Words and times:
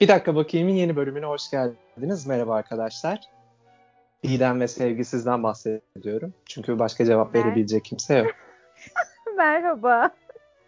Bir 0.00 0.08
dakika 0.08 0.34
bakayımın 0.34 0.72
yeni 0.72 0.96
bölümüne 0.96 1.26
hoş 1.26 1.50
geldiniz. 1.50 2.26
Merhaba 2.26 2.54
arkadaşlar. 2.54 3.20
İyiden 4.22 4.60
ve 4.60 4.68
sevgi 4.68 5.04
sizden 5.04 5.42
bahsediyorum. 5.42 6.34
Çünkü 6.46 6.78
başka 6.78 7.04
cevap 7.04 7.34
Mer- 7.34 7.44
verebilecek 7.44 7.84
kimse 7.84 8.14
yok. 8.14 8.30
Merhaba. 9.36 10.10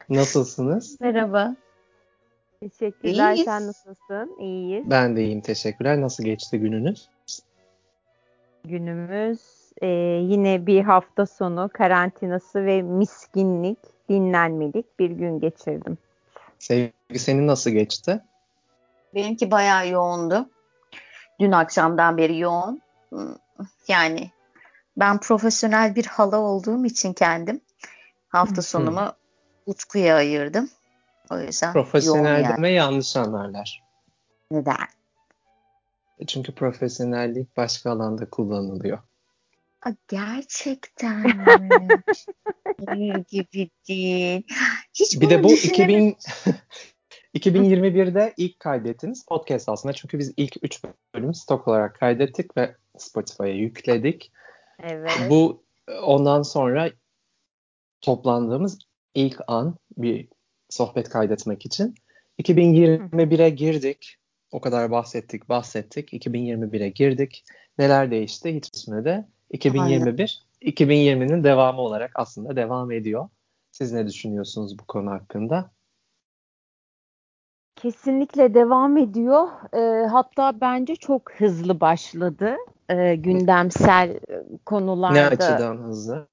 Nasılsınız? 0.09 1.01
Merhaba. 1.01 1.57
Teşekkürler. 2.61 3.35
İyiyiz. 3.35 3.45
Sen 3.45 3.67
nasılsın? 3.67 4.37
İyiyiz. 4.41 4.91
Ben 4.91 5.17
de 5.17 5.25
iyiyim 5.25 5.41
teşekkürler. 5.41 6.01
Nasıl 6.01 6.25
geçti 6.25 6.61
gününüz? 6.61 7.09
Günümüz 8.65 9.41
e, 9.83 9.87
yine 10.23 10.67
bir 10.67 10.83
hafta 10.83 11.27
sonu 11.27 11.71
karantinası 11.73 12.67
ve 12.67 12.83
miskinlik, 12.83 13.79
dinlenmelik 14.09 14.99
bir 14.99 15.11
gün 15.11 15.41
geçirdim. 15.41 15.99
Sevgi 16.59 17.19
senin 17.19 17.47
nasıl 17.47 17.71
geçti? 17.71 18.21
Benimki 19.15 19.51
bayağı 19.51 19.89
yoğundu. 19.89 20.51
Dün 21.41 21.53
akşamdan 21.53 22.17
beri 22.19 22.39
yoğun. 22.39 22.83
Yani 23.89 24.31
ben 24.97 25.21
profesyonel 25.21 25.95
bir 25.97 26.07
hala 26.07 26.39
olduğum 26.39 26.85
için 26.85 27.13
kendim 27.13 27.61
hafta 28.29 28.63
sonumu 28.63 29.13
Utku'ya 29.67 30.17
ayırdım. 30.17 30.71
O 31.31 31.39
yüzden 31.39 31.67
yoğun 31.67 31.85
Profesyonel 31.85 32.43
yani. 32.43 32.57
deme 32.57 32.71
yanlış 32.71 33.17
anlarlar. 33.17 33.83
Neden? 34.51 34.77
Çünkü 36.27 36.55
profesyonellik 36.55 37.57
başka 37.57 37.91
alanda 37.91 38.31
kullanılıyor. 38.31 38.99
Aa, 39.87 39.91
gerçekten 40.09 41.17
mi? 41.21 41.89
Gibi 43.31 43.71
değil. 43.89 44.43
Hiç 44.95 45.21
Bir 45.21 45.31
de 45.31 45.45
bu 45.45 45.49
düşünemedim. 45.49 46.09
2000 46.09 46.17
2021'de 47.35 48.35
ilk 48.37 48.61
kaydettiğiniz 48.61 49.27
podcast 49.27 49.69
aslında. 49.69 49.93
Çünkü 49.93 50.19
biz 50.19 50.35
ilk 50.37 50.57
3 50.63 50.81
bölüm 51.15 51.35
stok 51.35 51.69
olarak 51.69 51.95
kaydettik 51.95 52.57
ve 52.57 52.77
Spotify'a 52.99 53.49
yükledik. 53.49 54.33
Evet. 54.83 55.11
Bu 55.31 55.63
ondan 56.03 56.43
sonra 56.43 56.91
toplandığımız 58.01 58.79
ilk 59.15 59.41
an 59.47 59.77
bir 59.97 60.29
sohbet 60.71 61.09
kaydetmek 61.09 61.67
için. 61.67 61.95
2021'e 62.39 63.51
girdik. 63.51 64.17
O 64.51 64.61
kadar 64.61 64.91
bahsettik, 64.91 65.49
bahsettik. 65.49 66.13
2021'e 66.13 66.89
girdik. 66.89 67.45
Neler 67.79 68.11
değişti? 68.11 68.55
Hiç 68.55 68.75
bitmedi. 68.75 69.27
2021, 69.51 70.43
2020'nin 70.63 71.45
devamı 71.45 71.81
olarak 71.81 72.11
aslında 72.15 72.57
devam 72.57 72.91
ediyor. 72.91 73.29
Siz 73.71 73.93
ne 73.93 74.07
düşünüyorsunuz 74.07 74.79
bu 74.79 74.85
konu 74.87 75.11
hakkında? 75.11 75.71
Kesinlikle 77.83 78.55
devam 78.55 78.97
ediyor. 78.97 79.49
E, 79.75 80.07
hatta 80.07 80.61
bence 80.61 80.97
çok 80.97 81.33
hızlı 81.33 81.81
başladı. 81.81 82.57
E, 82.89 83.15
gündemsel 83.15 84.11
e, 84.11 84.43
konularda. 84.67 85.15
Ne 85.15 85.27
açıdan 85.27 85.77
hızlı? 85.77 86.27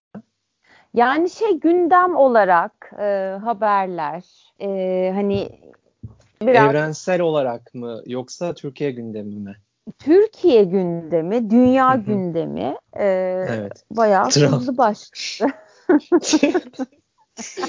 Yani 0.93 1.29
şey 1.29 1.59
gündem 1.59 2.15
olarak 2.15 2.91
e, 2.99 3.37
haberler 3.43 4.53
e, 4.61 5.11
hani 5.15 5.49
biraz 6.41 6.69
Evrensel 6.69 7.21
olarak 7.21 7.73
mı 7.73 8.01
yoksa 8.05 8.53
Türkiye 8.53 8.91
gündemi 8.91 9.35
mi? 9.35 9.55
Türkiye 9.99 10.63
gündemi, 10.63 11.49
dünya 11.49 11.93
Hı 11.93 11.97
hı. 11.97 12.01
gündemi 12.01 12.75
e, 12.93 13.05
Evet. 13.49 13.83
bayağı 13.91 14.29
Trump. 14.29 14.51
hızlı 14.51 14.77
başladı. 14.77 15.51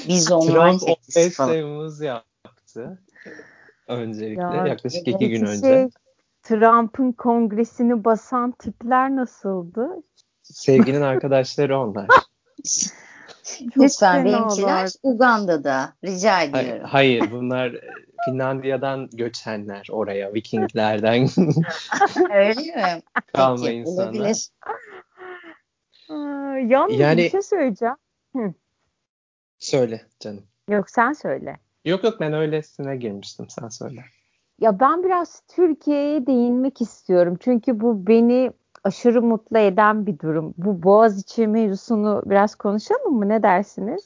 Biz 0.09 0.25
Trump 0.27 0.81
çekmiş 0.81 1.17
15 1.17 1.35
falan. 1.37 1.53
Temmuz 1.53 2.01
yaptı. 2.01 2.99
Öncelikle 3.91 4.43
Ya, 4.43 4.67
yaklaşık 4.67 5.09
iki 5.09 5.29
gün 5.29 5.41
Peki 5.41 5.51
önce. 5.53 5.61
şey, 5.69 5.89
Trump'ın 6.43 7.13
kongresini 7.13 8.05
basan 8.05 8.53
tipler 8.53 9.17
nasıldı? 9.17 9.89
Sevginin 10.43 11.01
arkadaşları 11.01 11.79
onlar. 11.79 12.07
Lütfen 13.77 14.25
benimkiler. 14.25 14.91
Uganda'da. 15.03 15.93
Rica 16.05 16.43
ediyorum. 16.43 16.85
Hayır 16.89 17.31
bunlar 17.31 17.71
e, 17.73 17.81
Finlandiya'dan 18.25 19.09
göçenler 19.13 19.87
oraya 19.91 20.35
Vikinglerden 20.35 21.23
Öyle 22.35 22.61
mi? 22.61 23.03
kalma 23.35 23.65
Peki, 23.65 23.75
insanlar. 23.77 24.07
olabilir. 24.13 24.49
Yalnız 26.71 26.99
Yani- 27.01 27.23
bir 27.23 27.31
şey 27.31 27.43
söyleyeceğim. 27.43 27.97
Söyle 29.59 30.03
canım. 30.21 30.43
Yok 30.69 30.91
sen 30.91 31.13
söyle. 31.13 31.57
Yok 31.85 32.05
yok 32.05 32.21
ben 32.21 32.33
öylesine 32.33 32.97
girmiştim 32.97 33.47
sen 33.49 33.69
söyle. 33.69 34.05
Ya 34.61 34.81
ben 34.81 35.03
biraz 35.03 35.43
Türkiye'ye 35.49 36.27
değinmek 36.27 36.81
istiyorum. 36.81 37.37
Çünkü 37.41 37.81
bu 37.81 38.07
beni 38.07 38.53
aşırı 38.85 39.23
mutlu 39.23 39.59
eden 39.59 40.07
bir 40.07 40.19
durum. 40.19 40.55
Bu 40.57 40.83
Boğaziçi 40.83 41.47
mevzusunu 41.47 42.23
biraz 42.27 42.55
konuşalım 42.55 43.15
mı? 43.15 43.29
Ne 43.29 43.43
dersiniz? 43.43 44.05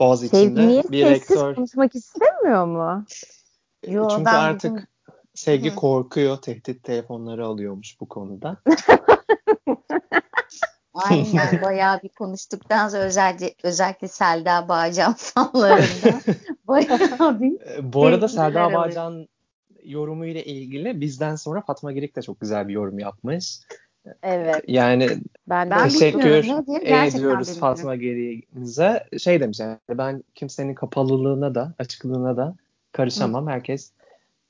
Boğaz 0.00 0.20
Sevgi 0.20 0.36
içinde 0.36 0.66
niye 0.66 0.82
bir 0.88 1.06
rektör 1.06 1.54
konuşmak 1.54 1.94
istemiyor 1.94 2.66
mu? 2.66 3.04
Yo, 3.86 4.08
çünkü 4.08 4.24
ben 4.24 4.34
artık 4.34 4.70
bugün- 4.70 4.86
Sevgi 5.34 5.70
Hı. 5.70 5.74
korkuyor 5.76 6.36
tehdit 6.36 6.84
telefonları 6.84 7.46
alıyormuş 7.46 8.00
bu 8.00 8.08
konuda. 8.08 8.56
Aynen 10.94 11.60
bayağı 11.62 12.02
bir 12.02 12.08
konuştuktan 12.08 12.88
sonra 12.88 13.02
özellikle, 13.02 13.54
özellikle 13.62 14.08
Selda 14.08 14.68
Bağcan 14.68 15.12
fanlarında 15.18 16.20
bayağı 16.68 17.40
bir 17.40 17.60
E, 17.60 17.92
Bu 17.92 18.06
arada 18.06 18.28
Selda. 18.28 18.72
Bağcan 18.74 19.28
yorumu 19.84 20.26
ile 20.26 20.44
ilgili 20.44 21.00
bizden 21.00 21.36
sonra 21.36 21.60
Fatma 21.60 21.92
Girik 21.92 22.16
de 22.16 22.22
çok 22.22 22.40
güzel 22.40 22.68
bir 22.68 22.72
yorum 22.72 22.98
yapmış. 22.98 23.58
Evet. 24.22 24.64
Yani 24.68 25.08
Ben, 25.48 25.88
teşekkür 25.88 26.30
ediyoruz. 26.30 27.58
Fatma 27.58 27.96
Girik'imize. 27.96 29.04
Şey 29.18 29.40
demiş 29.40 29.60
yani 29.60 29.78
ben 29.90 30.24
kimsenin 30.34 30.74
kapalılığına 30.74 31.54
da 31.54 31.74
açıklığına 31.78 32.36
da 32.36 32.56
karışamam. 32.92 33.46
Herkes 33.48 33.92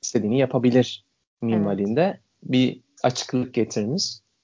istediğini 0.01 0.39
yapabilir 0.39 1.05
minvalinde 1.41 2.19
bir 2.43 2.79
açıklık 3.03 3.53
getirmiş. 3.53 4.03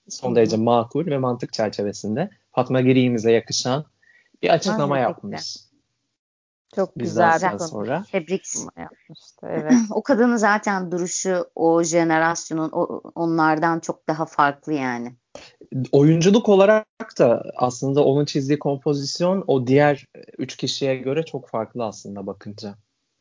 Son 0.09 0.27
Hı 0.29 0.31
hı. 0.31 0.35
derece 0.35 0.57
makul 0.57 1.05
ve 1.05 1.17
mantık 1.17 1.53
çerçevesinde 1.53 2.29
Fatma 2.51 2.81
Girik'imize 2.81 3.31
yakışan 3.31 3.85
bir 4.43 4.49
açıklama 4.49 4.95
Kesinlikle. 4.95 5.01
yapmış. 5.01 5.57
Çok 6.75 6.97
Bizden 6.97 7.33
güzel 7.33 7.53
bir 7.53 7.59
sonra. 7.59 8.05
Tebrik. 8.11 8.45
yapmıştı. 8.77 9.47
Evet. 9.49 9.73
O 9.91 10.03
kadının 10.03 10.37
zaten 10.37 10.91
duruşu 10.91 11.45
o 11.55 11.83
jenerasyonun 11.83 12.69
o, 12.73 13.01
onlardan 13.15 13.79
çok 13.79 14.07
daha 14.07 14.25
farklı 14.25 14.73
yani. 14.73 15.15
Oyunculuk 15.91 16.49
olarak 16.49 17.19
da 17.19 17.43
aslında 17.55 18.05
onun 18.05 18.25
çizdiği 18.25 18.59
kompozisyon 18.59 19.43
o 19.47 19.67
diğer 19.67 20.05
üç 20.37 20.55
kişiye 20.55 20.95
göre 20.95 21.23
çok 21.23 21.49
farklı 21.49 21.85
aslında 21.85 22.27
bakınca. 22.27 22.75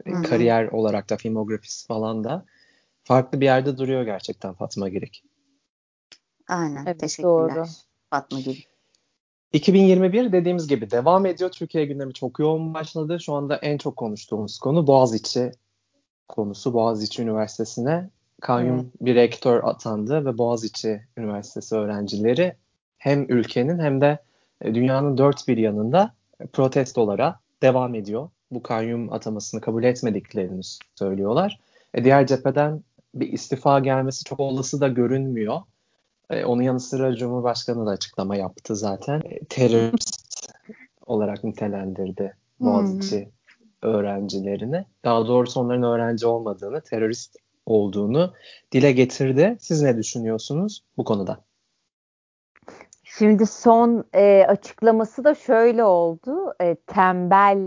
Hı 0.07 0.15
hı. 0.15 0.23
Kariyer 0.23 0.69
olarak 0.69 1.11
da 1.11 1.17
filmografisi 1.17 1.87
falan 1.87 2.25
da 2.25 2.45
farklı 3.05 3.41
bir 3.41 3.45
yerde 3.45 3.79
duruyor 3.79 4.03
gerçekten 4.03 4.55
Fatma 4.55 4.89
Girik. 4.89 5.25
Aynen. 6.49 6.87
Evet, 6.87 7.01
Teşekkürler. 7.01 7.55
doğru. 7.55 7.65
Fatma 8.11 8.41
gibi. 8.41 8.74
2021 9.55 10.33
dediğimiz 10.33 10.67
gibi 10.67 10.91
devam 10.91 11.27
ediyor. 11.27 11.51
Türkiye 11.51 11.85
gündemi 11.85 12.15
çok 12.15 12.39
yoğun 12.39 12.75
başladı. 12.75 13.21
Şu 13.21 13.35
anda 13.35 13.57
en 13.57 13.79
çok 13.79 13.97
konuştuğumuz 13.97 14.59
konu 14.59 14.87
Boğaziçi 14.87 15.53
konusu. 16.29 16.75
Boğaziçi 16.75 17.23
Üniversitesi'ne 17.23 18.11
kayyum 18.41 18.93
bir 19.01 19.15
rektör 19.15 19.65
atandı 19.65 20.25
ve 20.25 20.39
Boğaziçi 20.39 21.03
Üniversitesi 21.17 21.75
öğrencileri 21.75 22.57
hem 22.99 23.27
ülkenin 23.29 23.79
hem 23.79 24.01
de 24.01 24.19
e, 24.61 24.75
dünyanın 24.75 25.19
dört 25.19 25.49
bir 25.49 25.57
yanında 25.57 26.15
protestolara 26.53 27.41
devam 27.63 27.95
ediyor. 27.95 28.29
Bu 28.51 28.63
kayyum 28.63 29.13
atamasını 29.13 29.61
kabul 29.61 29.85
etmediklerini 29.85 30.61
söylüyorlar. 30.95 31.61
E, 31.95 32.05
diğer 32.05 32.27
cepheden 32.27 32.83
bir 33.15 33.33
istifa 33.33 33.79
gelmesi 33.79 34.25
çok 34.25 34.41
olası 34.41 34.81
da 34.81 34.89
görünmüyor. 34.89 35.61
E, 36.31 36.45
onun 36.45 36.63
yanı 36.63 36.81
sıra 36.81 37.17
Cumhurbaşkanı 37.17 37.87
da 37.87 37.91
açıklama 37.91 38.37
yaptı 38.37 38.77
zaten. 38.77 39.23
E, 39.25 39.45
terörist 39.45 40.53
olarak 41.07 41.45
nitelendirdi 41.45 42.37
Boğaziçi 42.61 43.29
öğrencilerini. 43.83 44.85
Daha 45.05 45.27
doğrusu 45.27 45.61
onların 45.61 45.83
öğrenci 45.83 46.27
olmadığını, 46.27 46.81
terörist 46.81 47.37
olduğunu 47.67 48.35
dile 48.73 48.93
getirdi. 48.93 49.57
Siz 49.61 49.83
ne 49.83 49.97
düşünüyorsunuz 49.97 50.85
bu 50.97 51.05
konuda? 51.05 51.41
Şimdi 53.05 53.47
son 53.47 54.05
e, 54.15 54.45
açıklaması 54.49 55.25
da 55.25 55.35
şöyle 55.35 55.85
oldu. 55.85 56.55
E, 56.61 56.75
tembel 56.75 57.59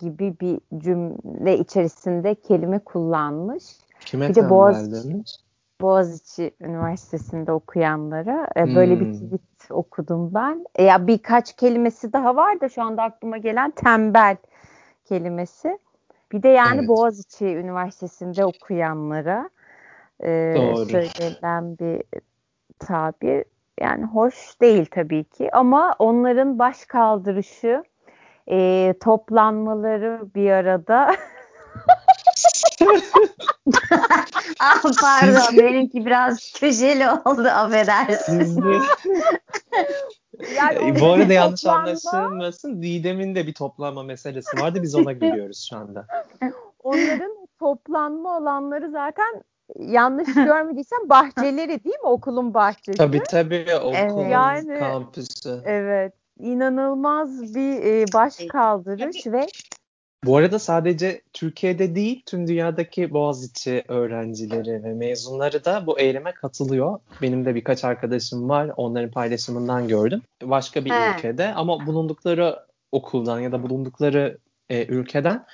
gibi 0.00 0.34
bir 0.40 0.60
cümle 0.78 1.58
içerisinde 1.58 2.34
kelime 2.34 2.78
kullanmış. 2.78 3.64
Kime 4.00 4.28
Bir 4.28 4.34
de 4.34 4.40
tembel 4.40 4.50
Boğaziçi- 4.50 5.08
demiş? 5.10 5.36
Boğaziçi 5.84 6.54
Üniversitesi'nde 6.60 7.52
okuyanlara 7.52 8.48
e, 8.56 8.74
böyle 8.74 9.00
bir 9.00 9.04
Hmm. 9.04 9.12
tweet 9.12 9.70
okudum 9.70 10.34
ben. 10.34 10.66
E, 10.74 10.84
ya 10.84 11.06
birkaç 11.06 11.56
kelimesi 11.56 12.12
daha 12.12 12.36
var 12.36 12.60
da 12.60 12.68
şu 12.68 12.82
anda 12.82 13.02
aklıma 13.02 13.36
gelen 13.36 13.70
tembel 13.70 14.36
kelimesi. 15.04 15.78
Bir 16.32 16.42
de 16.42 16.48
yani 16.48 16.78
evet. 16.78 16.88
Boğaziçi 16.88 17.46
Üniversitesi'nde 17.46 18.44
okuyanlara 18.44 19.50
e, 20.24 20.54
söylenen 20.90 21.78
bir 21.78 22.02
tabir. 22.78 23.44
Yani 23.80 24.04
hoş 24.04 24.60
değil 24.60 24.86
tabii 24.90 25.24
ki 25.24 25.50
ama 25.52 25.96
onların 25.98 26.58
baş 26.58 26.84
kaldırışı 26.84 27.84
e, 28.50 28.94
toplanmaları 29.00 30.20
bir 30.34 30.50
arada 30.50 31.14
ah 34.60 34.82
pardon 35.00 35.58
benimki 35.58 36.06
biraz 36.06 36.52
köşeli 36.52 37.10
oldu 37.10 37.48
affedersin. 37.48 38.64
yani 40.56 40.88
e, 40.88 41.00
bu 41.00 41.06
arada 41.06 41.32
yanlış 41.32 41.62
toplanma... 41.62 41.80
anlaşılmasın. 41.80 42.82
Didem'in 42.82 43.34
de 43.34 43.46
bir 43.46 43.54
toplanma 43.54 44.02
meselesi 44.02 44.60
vardı. 44.60 44.82
Biz 44.82 44.94
ona 44.94 45.12
gülüyoruz 45.12 45.68
şu 45.70 45.76
anda. 45.76 46.06
Onların 46.82 47.48
toplanma 47.58 48.38
olanları 48.38 48.90
zaten 48.90 49.42
yanlış 49.78 50.34
görmediysem 50.34 51.08
bahçeleri 51.08 51.84
değil 51.84 52.00
mi? 52.02 52.08
Okulun 52.08 52.54
bahçesi. 52.54 52.98
Tabii 52.98 53.22
tabii 53.22 53.66
okulun 53.82 54.20
evet. 54.20 54.32
yani, 54.32 54.78
kampüsü. 54.78 55.62
Evet. 55.64 56.12
İnanılmaz 56.38 57.54
bir 57.54 57.84
e, 57.84 58.04
baş 58.14 58.36
kaldırış 58.52 59.26
ve 59.26 59.46
bu 60.26 60.36
arada 60.36 60.58
sadece 60.58 61.22
Türkiye'de 61.32 61.94
değil 61.94 62.22
tüm 62.26 62.48
dünyadaki 62.48 63.12
Boğaziçi 63.12 63.84
öğrencileri 63.88 64.84
ve 64.84 64.94
mezunları 64.94 65.64
da 65.64 65.86
bu 65.86 66.00
eyleme 66.00 66.32
katılıyor. 66.32 66.98
Benim 67.22 67.44
de 67.44 67.54
birkaç 67.54 67.84
arkadaşım 67.84 68.48
var 68.48 68.70
onların 68.76 69.10
paylaşımından 69.10 69.88
gördüm. 69.88 70.22
Başka 70.42 70.84
bir 70.84 70.90
He. 70.90 71.14
ülkede 71.14 71.54
ama 71.54 71.86
bulundukları 71.86 72.58
okuldan 72.92 73.40
ya 73.40 73.52
da 73.52 73.62
bulundukları 73.62 74.38
e, 74.68 74.86
ülkeden 74.86 75.44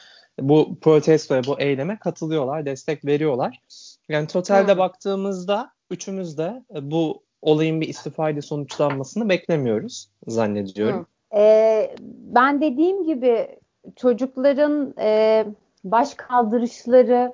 bu 0.40 0.78
protestoya, 0.81 1.44
bu 1.46 1.61
eyleme 1.61 1.99
katılıyorlar, 1.99 2.67
destek 2.67 3.05
veriyorlar. 3.05 3.61
Yani 4.08 4.26
totalde 4.26 4.72
Hı. 4.72 4.78
baktığımızda 4.78 5.70
üçümüz 5.90 6.38
de 6.38 6.64
e, 6.75 6.90
bu 6.90 7.22
olayın 7.43 7.81
bir 7.81 7.88
istifayla 7.88 8.43
sonuçlanmasını 8.43 9.28
beklemiyoruz 9.28 10.11
zannediyorum. 10.26 11.06
Ee, 11.37 11.94
ben 12.34 12.61
dediğim 12.61 13.05
gibi 13.05 13.60
çocukların 13.97 14.94
e, 14.99 15.47
baş 15.85 16.15
kaldırışları 16.15 17.32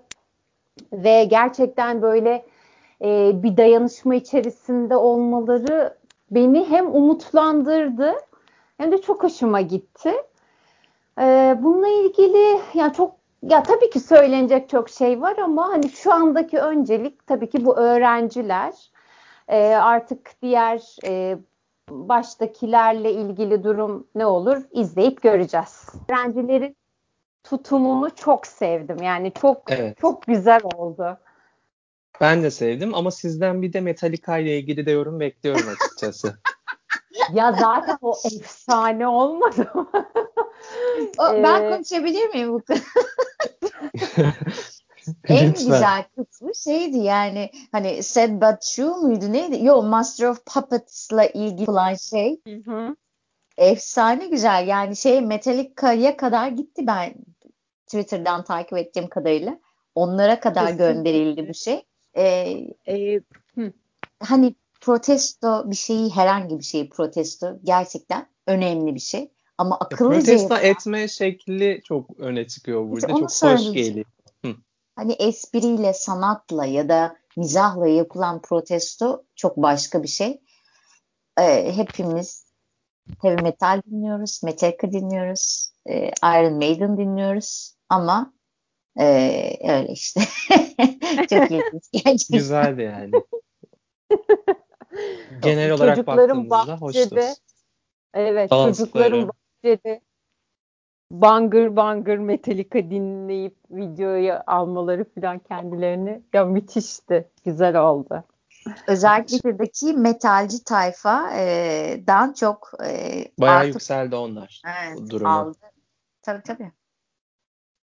ve 0.93 1.25
gerçekten 1.25 2.03
böyle 2.03 2.47
e, 3.05 3.43
bir 3.43 3.57
dayanışma 3.57 4.15
içerisinde 4.15 4.97
olmaları 4.97 5.97
beni 6.31 6.65
hem 6.65 6.95
umutlandırdı 6.95 8.15
hem 8.79 8.93
de 8.93 9.03
çok 9.03 9.23
hoşuma 9.23 9.61
gitti. 9.61 10.13
E, 11.21 11.57
bununla 11.63 11.89
ilgili 11.89 12.61
ya 12.75 12.93
çok 12.93 13.17
ya 13.43 13.63
tabii 13.63 13.91
ki 13.91 14.01
söylenecek 14.01 14.69
çok 14.69 14.91
şey 14.91 15.21
var 15.21 15.37
ama 15.37 15.69
hani 15.69 15.89
şu 15.89 16.13
andaki 16.13 16.59
öncelik 16.59 17.27
tabii 17.27 17.51
ki 17.51 17.65
bu 17.65 17.77
öğrenciler. 17.77 18.73
E, 19.49 19.75
artık 19.75 20.31
diğer 20.43 20.97
e, 21.05 21.39
baştakilerle 21.91 23.13
ilgili 23.13 23.65
durum 23.65 24.07
ne 24.15 24.27
olur 24.27 24.63
izleyip 24.73 25.23
göreceğiz. 25.23 25.89
Öğrencilerin 26.09 26.77
tutumunu 27.45 28.15
çok 28.15 28.47
sevdim. 28.47 29.03
Yani 29.03 29.33
çok 29.41 29.63
evet. 29.69 29.99
çok 30.01 30.23
güzel 30.23 30.61
oldu. 30.77 31.19
Ben 32.21 32.43
de 32.43 32.51
sevdim 32.51 32.95
ama 32.95 33.11
sizden 33.11 33.63
bir 33.63 33.73
de 33.73 33.81
Metallica 33.81 34.39
ile 34.39 34.59
ilgili 34.59 34.87
de 34.87 34.91
yorum 34.91 35.21
bekliyorum 35.21 35.69
açıkçası. 35.69 36.39
ya 37.33 37.53
zaten 37.53 37.99
o 38.03 38.15
efsane 38.25 39.09
olmadı 39.09 39.71
mı? 39.75 39.89
o, 41.19 41.43
ben 41.43 41.63
ee, 41.63 41.71
konuşabilir 41.71 42.29
miyim 42.29 42.53
bu 42.53 42.63
en 45.29 45.53
güzel 45.53 46.05
kısmı 46.17 46.55
şeydi 46.55 46.99
yani 46.99 47.51
hani 47.73 48.03
Said 48.03 48.43
But 48.43 48.61
True 48.61 48.97
muydu 48.97 49.33
neydi? 49.33 49.65
Yo 49.65 49.83
Master 49.83 50.29
of 50.29 50.47
Puppets'la 50.47 51.27
ilgili 51.27 51.71
olan 51.71 51.95
şey. 51.95 52.41
Hı 52.47 52.71
hı. 52.71 52.97
Efsane 53.57 54.27
güzel 54.27 54.69
yani 54.69 54.97
şey 54.97 55.21
Metallica'ya 55.21 56.17
kadar 56.17 56.49
gitti 56.49 56.87
ben 56.87 57.15
Twitter'dan 57.87 58.45
takip 58.45 58.79
ettiğim 58.79 59.09
kadarıyla. 59.09 59.61
Onlara 59.95 60.41
kadar 60.41 60.67
Kesinlikle. 60.67 60.93
gönderildi 60.93 61.49
bu 61.49 61.55
şey. 61.55 61.83
Ee, 62.17 62.25
e, 62.89 63.21
hani 64.21 64.55
protesto 64.81 65.71
bir 65.71 65.77
şeyi 65.77 66.11
herhangi 66.11 66.59
bir 66.59 66.65
şeyi 66.65 66.91
protesto 66.91 67.59
gerçekten 67.65 68.27
önemli 68.47 68.95
bir 68.95 69.01
şey. 69.01 69.31
Ama 69.59 69.79
akıllıca 69.79 70.19
protesto 70.19 70.55
yapılan... 70.55 70.71
etme 70.71 71.09
şekli 71.09 71.81
çok 71.85 72.21
öne 72.21 72.47
çıkıyor 72.47 72.91
burada. 72.91 73.07
İşte 73.07 73.43
çok 73.43 73.53
hoş 73.53 73.73
geliyor 73.73 74.07
hani 74.97 75.13
espriyle, 75.13 75.93
sanatla 75.93 76.67
ya 76.67 76.89
da 76.89 77.17
mizahla 77.37 77.89
yapılan 77.89 78.43
protesto 78.43 79.25
çok 79.35 79.57
başka 79.57 80.03
bir 80.03 80.09
şey. 80.09 80.41
Ee, 81.41 81.77
hepimiz 81.77 82.47
heavy 83.23 83.43
metal 83.43 83.83
dinliyoruz, 83.91 84.41
Metallica 84.45 84.93
dinliyoruz, 84.93 85.73
e, 85.87 86.11
Iron 86.23 86.55
Maiden 86.55 86.97
dinliyoruz 86.97 87.77
ama 87.89 88.33
e, 88.99 89.73
öyle 89.73 89.93
işte. 89.93 90.21
çok 91.31 91.51
ilginç 91.51 91.85
gerçekten. 91.93 92.39
Güzeldi 92.39 92.83
yani. 92.83 93.13
Genel 95.43 95.73
olarak 95.73 95.97
çocukların 95.97 96.51
baktığımızda 96.51 96.81
bahçede, 96.81 97.29
hoştu. 97.29 97.43
Evet, 98.15 98.51
Dansları. 98.51 98.77
çocukların 98.77 99.29
bahçede 99.29 100.01
bangır 101.11 101.77
bangır 101.77 102.19
Metallica 102.19 102.91
dinleyip 102.91 103.57
videoyu 103.71 104.35
almaları 104.47 105.05
falan 105.15 105.39
kendilerini 105.39 106.23
ya 106.33 106.45
müthişti. 106.45 107.31
Güzel 107.45 107.81
oldu. 107.81 108.25
Özellikle 108.87 109.39
buradaki 109.45 109.93
metalci 109.93 110.65
tayfa 110.65 111.37
e, 111.37 112.05
dan 112.07 112.33
çok 112.33 112.71
e, 112.85 113.25
bayağı 113.39 113.57
artık, 113.57 113.75
yükseldi 113.75 114.17
onlar 114.17 114.63
evet, 114.67 114.99
bu 114.99 115.11
duruma. 115.11 115.31
Aldı. 115.31 115.59
Tabii 116.23 116.43
tabii. 116.43 116.73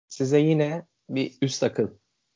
Size 0.08 0.40
yine 0.40 0.86
bir 1.10 1.38
üst 1.42 1.64
akıl 1.64 1.88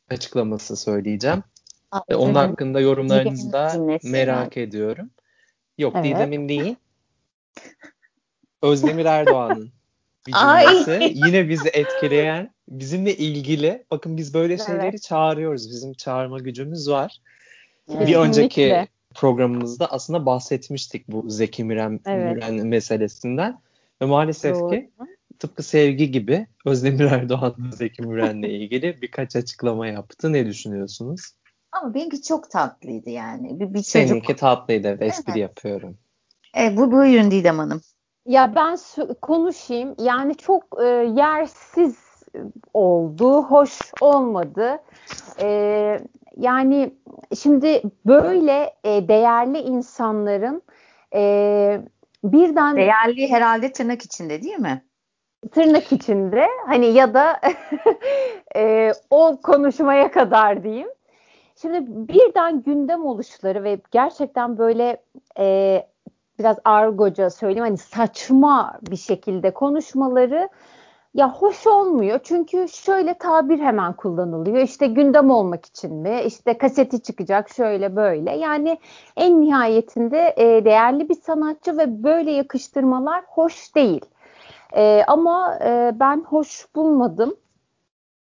açıklaması 0.09 0.77
söyleyeceğim. 0.77 1.43
Aa, 1.91 2.01
Onun 2.15 2.35
evet. 2.35 2.49
hakkında 2.49 2.79
yorumlarınızı 2.79 3.53
da 3.53 3.73
merak 4.03 4.57
ediyorum. 4.57 5.09
Yok 5.77 5.93
evet. 5.95 6.05
Didem'in 6.05 6.49
değil. 6.49 6.75
Özdemir 8.61 9.05
Erdoğan'ın 9.05 9.71
bir 10.27 10.33
cümlesi. 10.33 11.13
Yine 11.25 11.49
bizi 11.49 11.69
etkileyen, 11.69 12.53
bizimle 12.69 13.17
ilgili. 13.17 13.85
Bakın 13.91 14.17
biz 14.17 14.33
böyle 14.33 14.57
şeyleri 14.57 14.87
evet. 14.87 15.01
çağırıyoruz. 15.01 15.69
Bizim 15.69 15.93
çağırma 15.93 16.39
gücümüz 16.39 16.89
var. 16.89 17.21
Evet. 17.95 18.07
Bir 18.07 18.15
önceki 18.15 18.87
programımızda 19.15 19.91
aslında 19.91 20.25
bahsetmiştik 20.25 21.07
bu 21.07 21.29
Zeki 21.29 21.63
Müren, 21.63 21.99
evet. 22.05 22.35
Müren 22.35 22.67
meselesinden. 22.67 23.59
Ve 24.01 24.05
maalesef 24.05 24.55
Doğru. 24.55 24.71
ki 24.71 24.91
tıpkı 25.39 25.63
sevgi 25.63 26.11
gibi 26.11 26.47
Özdemir 26.65 27.05
Erdoğan 27.05 27.55
Zeki 27.73 28.01
Müren'le 28.01 28.43
ilgili 28.43 29.01
birkaç 29.01 29.35
açıklama 29.35 29.87
yaptı. 29.87 30.33
Ne 30.33 30.45
düşünüyorsunuz? 30.45 31.21
Ama 31.71 31.93
benimki 31.93 32.21
çok 32.21 32.51
tatlıydı 32.51 33.09
yani. 33.09 33.59
Bir, 33.59 33.65
bir 33.65 33.73
çocuk... 33.73 33.85
Seninki 33.85 34.35
tatlıydı. 34.35 34.87
Evet, 34.87 35.01
espri 35.01 35.31
evet. 35.31 35.41
yapıyorum. 35.41 35.97
E, 36.59 36.77
bu 36.77 36.91
buyurun 36.91 37.31
Didem 37.31 37.59
Hanım. 37.59 37.81
Ya 38.27 38.55
ben 38.55 38.77
konuşayım. 39.21 39.95
Yani 39.99 40.35
çok 40.35 40.63
e, 40.81 40.85
yersiz 41.15 41.95
oldu, 42.73 43.43
hoş 43.43 43.79
olmadı. 44.01 44.77
E, 45.39 45.99
yani 46.37 46.93
şimdi 47.41 47.81
böyle 48.05 48.73
e, 48.83 49.07
değerli 49.07 49.59
insanların 49.59 50.61
e, 51.13 51.81
birden 52.23 52.75
değerli 52.75 53.31
herhalde 53.31 53.71
tırnak 53.71 54.01
içinde 54.01 54.43
değil 54.43 54.59
mi? 54.59 54.83
Tırnak 55.51 55.91
içinde 55.91 56.47
hani 56.65 56.85
ya 56.85 57.13
da 57.13 57.39
e, 58.55 58.91
o 59.09 59.41
konuşmaya 59.43 60.11
kadar 60.11 60.63
diyeyim. 60.63 60.89
Şimdi 61.61 61.85
birden 62.13 62.61
gündem 62.61 63.05
oluşları 63.05 63.63
ve 63.63 63.79
gerçekten 63.91 64.57
böyle 64.57 64.97
e, 65.39 65.87
biraz 66.39 66.57
argoca 66.65 67.29
söyleyeyim 67.29 67.65
hani 67.65 67.77
saçma 67.77 68.79
bir 68.91 68.97
şekilde 68.97 69.53
konuşmaları 69.53 70.49
ya 71.13 71.33
hoş 71.33 71.67
olmuyor. 71.67 72.19
Çünkü 72.23 72.67
şöyle 72.69 73.13
tabir 73.13 73.59
hemen 73.59 73.93
kullanılıyor. 73.93 74.57
İşte 74.57 74.87
gündem 74.87 75.29
olmak 75.29 75.65
için 75.65 75.93
mi? 75.93 76.21
İşte 76.25 76.57
kaseti 76.57 77.01
çıkacak 77.01 77.49
şöyle 77.49 77.95
böyle. 77.95 78.35
Yani 78.35 78.77
en 79.15 79.41
nihayetinde 79.41 80.33
e, 80.37 80.65
değerli 80.65 81.09
bir 81.09 81.15
sanatçı 81.15 81.77
ve 81.77 82.03
böyle 82.03 82.31
yakıştırmalar 82.31 83.23
hoş 83.27 83.75
değil. 83.75 84.05
E, 84.75 85.03
ama 85.07 85.59
e, 85.63 85.91
ben 85.99 86.23
hoş 86.23 86.75
bulmadım. 86.75 87.35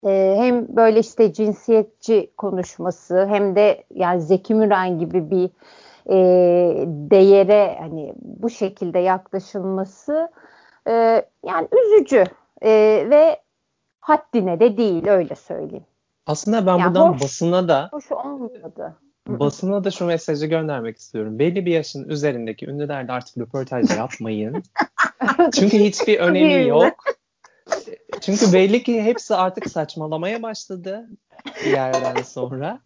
E, 0.06 0.36
hem 0.38 0.76
böyle 0.76 1.00
işte 1.00 1.34
cinsiyetçi 1.34 2.32
konuşması 2.38 3.26
hem 3.26 3.56
de 3.56 3.84
yani 3.94 4.22
Zeki 4.22 4.56
Müren 4.56 5.00
gibi 5.00 5.32
bir 5.32 5.50
e, 6.12 6.16
değere 6.88 7.78
hani 7.80 8.14
bu 8.22 8.50
şekilde 8.50 9.00
yaklaşılması 9.00 10.30
e, 10.88 10.92
yani 11.46 11.68
üzücü 11.72 12.24
e, 12.62 12.70
ve 13.10 13.42
haddine 14.00 14.60
de 14.60 14.78
değil 14.78 15.08
öyle 15.08 15.36
söyleyeyim. 15.36 15.86
Aslında 16.26 16.66
ben 16.66 16.78
yani 16.78 16.88
buradan 16.88 17.14
hoş, 17.14 17.22
basına 17.22 17.68
da 17.68 17.90
hoş 17.92 18.12
olmadı. 18.12 18.96
Basına 19.28 19.84
da 19.84 19.92
şu 19.92 20.06
mesajı 20.06 20.46
göndermek 20.46 20.98
istiyorum. 20.98 21.40
Belli 21.40 21.66
bir 21.66 21.72
yaşın 21.72 22.10
üzerindeki 22.10 22.68
ünlülerle 22.68 23.12
artık 23.12 23.38
röportaj 23.38 23.98
yapmayın. 23.98 24.64
Çünkü 25.54 25.80
hiçbir 25.80 26.20
önemi 26.20 26.68
yok. 26.68 27.04
Çünkü 28.22 28.54
belli 28.54 28.84
ki 28.84 29.02
hepsi 29.02 29.36
artık 29.36 29.72
saçmalamaya 29.72 30.42
başladı 30.42 31.10
bir 31.66 31.72
yerden 31.72 32.22
sonra. 32.22 32.80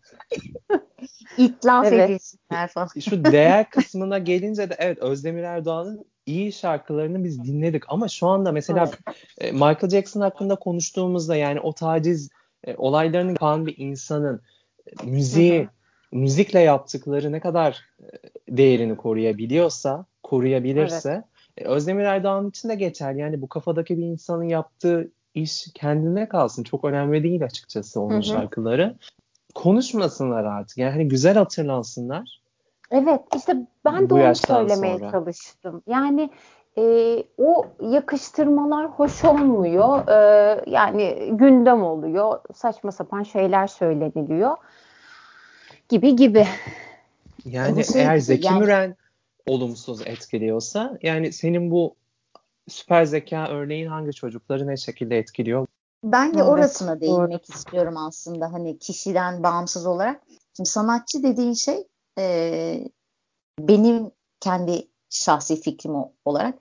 İtlaf 1.37 1.85
evet. 1.85 2.09
edilsinler 2.09 2.67
falan. 2.67 2.87
Şu 2.99 3.25
değer 3.25 3.69
kısmına 3.69 4.19
gelince 4.19 4.69
de 4.69 4.75
evet 4.79 4.97
Özdemir 4.97 5.43
Erdoğan'ın 5.43 6.05
iyi 6.25 6.51
şarkılarını 6.51 7.23
biz 7.23 7.43
dinledik 7.43 7.83
ama 7.87 8.07
şu 8.07 8.27
anda 8.27 8.51
mesela 8.51 8.91
evet. 9.37 9.53
Michael 9.53 9.89
Jackson 9.89 10.21
hakkında 10.21 10.55
konuştuğumuzda 10.55 11.35
yani 11.35 11.59
o 11.59 11.73
taciz 11.73 12.29
e, 12.63 12.75
olaylarını 12.75 13.31
yapan 13.31 13.65
bir 13.65 13.77
insanın 13.77 14.41
e, 14.87 15.05
müziği 15.05 15.59
Hı-hı. 15.59 15.69
müzikle 16.11 16.59
yaptıkları 16.59 17.31
ne 17.31 17.39
kadar 17.39 17.85
e, 17.99 18.07
değerini 18.57 18.97
koruyabiliyorsa, 18.97 20.05
koruyabilirse 20.23 21.11
evet. 21.57 21.67
E, 21.67 21.69
Özdemir 21.69 22.03
Erdoğan 22.03 22.49
için 22.49 22.69
de 22.69 22.75
geçer. 22.75 23.13
Yani 23.13 23.41
bu 23.41 23.49
kafadaki 23.49 23.97
bir 23.97 24.03
insanın 24.03 24.43
yaptığı 24.43 25.11
iş 25.33 25.67
kendine 25.73 26.29
kalsın. 26.29 26.63
Çok 26.63 26.85
önemli 26.85 27.23
değil 27.23 27.43
açıkçası 27.43 28.01
onun 28.01 28.13
Hı-hı. 28.13 28.23
şarkıları. 28.23 28.95
Konuşmasınlar 29.55 30.43
artık. 30.43 30.77
Yani 30.77 30.91
hani 30.91 31.07
güzel 31.07 31.35
hatırlansınlar. 31.37 32.41
Evet 32.91 33.21
işte 33.35 33.57
ben 33.85 34.05
de 34.05 34.09
Bu 34.09 34.15
onu 34.15 34.35
söylemeye 34.35 34.99
sonra. 34.99 35.11
çalıştım. 35.11 35.81
Yani 35.87 36.29
e, 36.77 36.83
o 37.37 37.65
yakıştırmalar 37.81 38.85
hoş 38.85 39.25
olmuyor. 39.25 40.07
E, 40.07 40.61
yani 40.67 41.29
gündem 41.31 41.83
oluyor. 41.83 42.39
Saçma 42.53 42.91
sapan 42.91 43.23
şeyler 43.23 43.67
söyleniliyor. 43.67 44.57
Gibi 45.89 46.15
gibi. 46.15 46.47
Yani 47.45 47.85
şey, 47.85 48.01
eğer 48.01 48.17
Zeki 48.17 48.47
yani, 48.47 48.59
Müren 48.59 48.95
olumsuz 49.45 50.01
etkiliyorsa 50.07 50.97
yani 51.01 51.33
senin 51.33 51.71
bu 51.71 51.95
süper 52.67 53.05
zeka 53.05 53.47
örneğin 53.47 53.87
hangi 53.87 54.13
çocukları 54.13 54.67
ne 54.67 54.77
şekilde 54.77 55.17
etkiliyor? 55.17 55.67
Ben 56.05 56.33
de 56.33 56.37
evet, 56.37 56.49
orasına 56.49 57.01
değinmek 57.01 57.49
doğru. 57.49 57.57
istiyorum 57.57 57.97
aslında 57.97 58.53
hani 58.53 58.79
kişiden 58.79 59.43
bağımsız 59.43 59.85
olarak. 59.85 60.23
Şimdi 60.57 60.69
sanatçı 60.69 61.23
dediğin 61.23 61.53
şey 61.53 61.87
e, 62.19 62.87
benim 63.59 64.11
kendi 64.39 64.87
şahsi 65.09 65.61
fikrim 65.61 65.93
olarak 66.25 66.59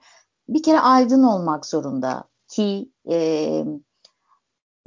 bir 0.49 0.63
kere 0.63 0.79
aydın 0.79 1.23
olmak 1.23 1.65
zorunda 1.65 2.23
ki 2.47 2.91
e, 3.09 3.65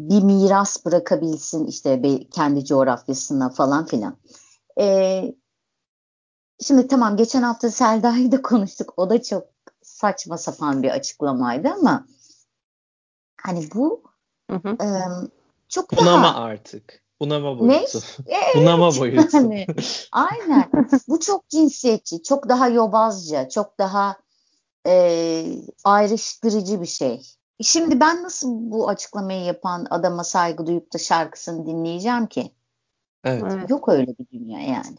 bir 0.00 0.23
miras 0.23 0.85
bırakabilsin 0.85 1.67
işte 1.67 2.03
kendi 2.31 2.65
coğrafyasına 2.65 3.50
falan 3.50 3.87
filan. 3.87 4.17
E, 4.81 5.23
şimdi 6.61 6.88
tamam 6.88 7.17
geçen 7.17 7.43
hafta 7.43 7.71
Selda'yı 7.71 8.33
da 8.33 8.43
konuştuk. 8.43 8.95
O 8.97 9.11
da 9.11 9.23
çok 9.23 9.49
saçma 9.83 10.38
sapan 10.38 10.83
bir 10.83 10.91
açıklamaydı 10.91 11.69
ama 11.69 12.07
hani 13.43 13.69
bu 13.75 14.08
hı 14.50 14.57
hı. 14.57 14.69
E, 14.69 14.88
çok 15.69 15.97
Bunama 15.97 16.23
daha... 16.23 16.40
artık. 16.40 17.02
Bunama 17.21 17.59
boyutu. 17.59 17.69
Ne? 17.69 17.85
Evet, 18.26 18.57
Bunama 18.57 18.97
boyutu. 18.97 19.37
Yani, 19.37 19.67
aynen. 20.12 20.71
Bu 21.09 21.21
çok 21.21 21.49
cinsiyetçi, 21.49 22.23
çok 22.23 22.49
daha 22.49 22.69
yobazca, 22.69 23.49
çok 23.49 23.78
daha 23.78 24.17
e, 24.87 25.45
ayrıştırıcı 25.85 26.81
bir 26.81 26.87
şey. 26.87 27.23
Şimdi 27.62 28.00
ben 28.00 28.23
nasıl 28.23 28.49
bu 28.71 28.88
açıklamayı 28.88 29.45
yapan 29.45 29.87
adama 29.90 30.25
saygı 30.25 30.67
duyup 30.67 30.95
da 30.95 30.99
şarkısını 30.99 31.67
dinleyeceğim 31.67 32.26
ki? 32.26 32.52
Evet. 33.25 33.71
Yok 33.71 33.88
öyle 33.88 34.14
bir 34.19 34.38
dünya 34.38 34.61
yani. 34.61 34.97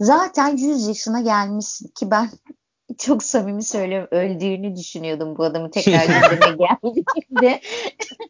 Zaten 0.00 0.56
100 0.56 0.88
yaşına 0.88 1.20
gelmişsin 1.20 1.88
ki 1.88 2.10
ben 2.10 2.30
çok 2.98 3.22
samimi 3.22 3.62
söylüyorum 3.62 4.08
öldüğünü 4.10 4.76
düşünüyordum 4.76 5.38
bu 5.38 5.44
adamı 5.44 5.70
tekrar 5.70 6.06
gündeme 6.06 6.56
geldiğinde. 6.82 7.60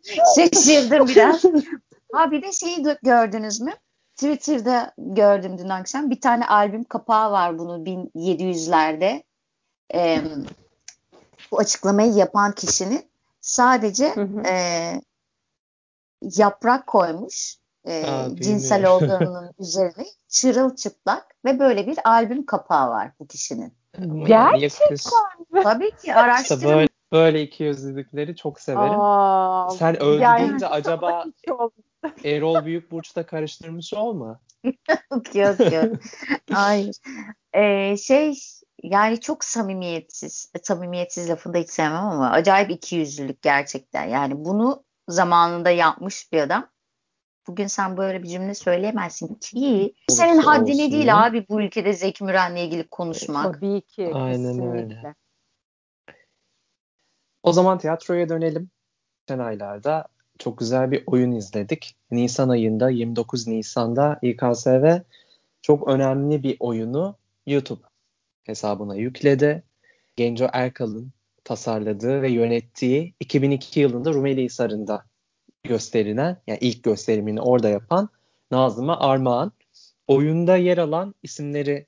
Şaşırdım 0.05 1.09
biraz. 1.09 1.45
Ha 2.13 2.31
bir 2.31 2.43
de 2.43 2.53
şeyi 2.53 2.87
gördünüz 3.03 3.61
mü? 3.61 3.73
Twitter'da 4.17 4.95
gördüm 4.99 5.59
dün 5.59 5.69
akşam. 5.69 6.11
Bir 6.11 6.21
tane 6.21 6.47
albüm 6.47 6.85
kapağı 6.85 7.33
var 7.33 7.59
bunu 7.59 7.85
1700'lerde. 7.85 9.23
Ee, 9.95 10.23
bu 11.51 11.59
açıklamayı 11.59 12.13
yapan 12.13 12.53
kişinin 12.53 13.11
sadece 13.41 14.15
hı 14.15 14.23
hı. 14.23 14.43
E, 14.49 15.01
yaprak 16.23 16.87
koymuş 16.87 17.57
e, 17.85 18.05
Aa, 18.07 18.37
cinsel 18.37 18.87
olduğunun 18.87 19.51
üzerine 19.59 20.07
çırılçıplak 20.29 21.37
ve 21.45 21.59
böyle 21.59 21.87
bir 21.87 21.99
albüm 22.05 22.47
kapağı 22.47 22.91
var 22.91 23.13
bu 23.21 23.27
kişinin. 23.27 23.75
Gerçekten 24.27 24.97
Tabii 25.63 25.91
ki 25.97 26.15
araştırın. 26.15 26.59
İşte 26.59 26.69
böyle, 26.69 26.89
böyle 27.13 27.43
iki 27.43 27.65
yüzlülükleri 27.65 28.37
çok 28.37 28.61
severim. 28.61 29.01
Aa, 29.01 29.71
Sen 29.71 30.03
öldüğünce 30.03 30.67
acaba 30.67 31.25
Erol 32.25 32.65
Büyükburç'ta 32.65 33.27
karıştırmış 33.27 33.95
olma. 33.95 34.41
yok 35.13 35.35
yok 35.35 35.73
yok. 35.73 35.95
Hayır. 36.51 36.97
Ee, 37.55 37.97
şey 37.97 38.35
yani 38.83 39.21
çok 39.21 39.45
samimiyetsiz. 39.45 40.53
Samimiyetsiz 40.63 41.31
lafını 41.31 41.55
da 41.55 41.59
hiç 41.59 41.71
sevmem 41.71 42.05
ama 42.05 42.31
acayip 42.31 42.71
ikiyüzlülük 42.71 43.43
gerçekten. 43.43 44.05
Yani 44.05 44.45
bunu 44.45 44.85
zamanında 45.09 45.71
yapmış 45.71 46.33
bir 46.33 46.41
adam. 46.41 46.69
Bugün 47.47 47.67
sen 47.67 47.97
böyle 47.97 48.23
bir 48.23 48.29
cümle 48.29 48.55
söyleyemezsin 48.55 49.35
ki. 49.35 49.95
Senin 50.09 50.39
haddine 50.39 50.93
değil 50.93 51.07
ya. 51.07 51.25
abi 51.25 51.47
bu 51.49 51.61
ülkede 51.61 51.93
Zeki 51.93 52.25
Müren'le 52.25 52.57
ilgili 52.57 52.89
konuşmak. 52.89 53.55
Tabii 53.55 53.81
ki. 53.81 54.11
Aynen 54.15 54.49
kesinlikle. 54.49 54.71
öyle. 54.71 55.15
O 57.43 57.53
zaman 57.53 57.79
tiyatroya 57.79 58.29
dönelim. 58.29 58.71
Geçen 59.27 59.39
aylarda 59.39 60.07
çok 60.39 60.59
güzel 60.59 60.91
bir 60.91 61.03
oyun 61.07 61.33
izledik. 61.33 61.97
Nisan 62.11 62.49
ayında 62.49 62.91
29 62.91 63.47
Nisan'da 63.47 64.19
İKSV 64.23 65.01
çok 65.63 65.89
önemli 65.89 66.43
bir 66.43 66.57
oyunu 66.61 67.17
YouTube 67.47 67.83
hesabına 68.45 68.97
yükledi. 68.97 69.63
Genco 70.17 70.49
Erkal'ın 70.53 71.13
tasarladığı 71.45 72.23
ve 72.23 72.31
yönettiği 72.31 73.15
2002 73.21 73.81
yılında 73.81 74.13
Rumeli 74.13 74.45
Hisarı'nda 74.45 75.05
gösterilen 75.63 76.37
yani 76.47 76.59
ilk 76.61 76.83
gösterimini 76.83 77.41
orada 77.41 77.69
yapan 77.69 78.09
Nazım'a 78.51 79.01
Armağan. 79.01 79.53
Oyunda 80.07 80.57
yer 80.57 80.79
alan 80.79 81.15
isimleri 81.23 81.87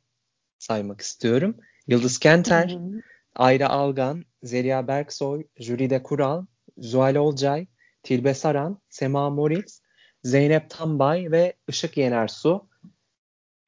saymak 0.59 1.01
istiyorum. 1.01 1.57
Yıldız 1.87 2.19
Kenter, 2.19 2.71
hı 2.71 2.75
hı. 2.75 3.03
Ayra 3.37 3.69
Algan, 3.69 4.25
Zeliha 4.43 4.89
Berksoy, 4.89 5.45
Jülide 5.57 6.03
Kural, 6.03 6.45
Zuhal 6.79 7.15
Olcay, 7.15 7.67
Tilbe 8.03 8.35
Saran, 8.35 8.79
Sema 8.89 9.31
Moritz, 9.31 9.81
Zeynep 10.25 10.71
Tambay 10.71 11.31
ve 11.31 11.53
Işık 11.69 11.97
Yenersu. 11.97 12.67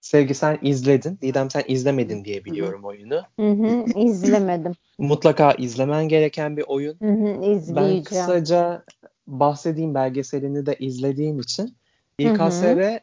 Sevgi 0.01 0.35
sen 0.35 0.59
izledin. 0.63 1.19
Didem 1.23 1.51
sen 1.51 1.63
izlemedin 1.69 2.25
diye 2.25 2.45
biliyorum 2.45 2.83
hı 2.83 2.87
oyunu. 2.87 3.23
Hı 3.41 3.51
hı, 3.51 3.99
izlemedim. 3.99 4.73
Mutlaka 4.99 5.53
izlemen 5.53 6.09
gereken 6.09 6.57
bir 6.57 6.65
oyun. 6.67 6.97
Hı 7.01 7.09
hı, 7.09 7.51
izleyeceğim. 7.51 7.77
Ben 7.77 8.03
kısaca 8.03 8.85
bahsedeyim 9.27 9.95
belgeselini 9.95 10.67
de 10.67 10.77
izlediğim 10.79 11.41
için. 11.41 11.77
İKSV 12.19 12.99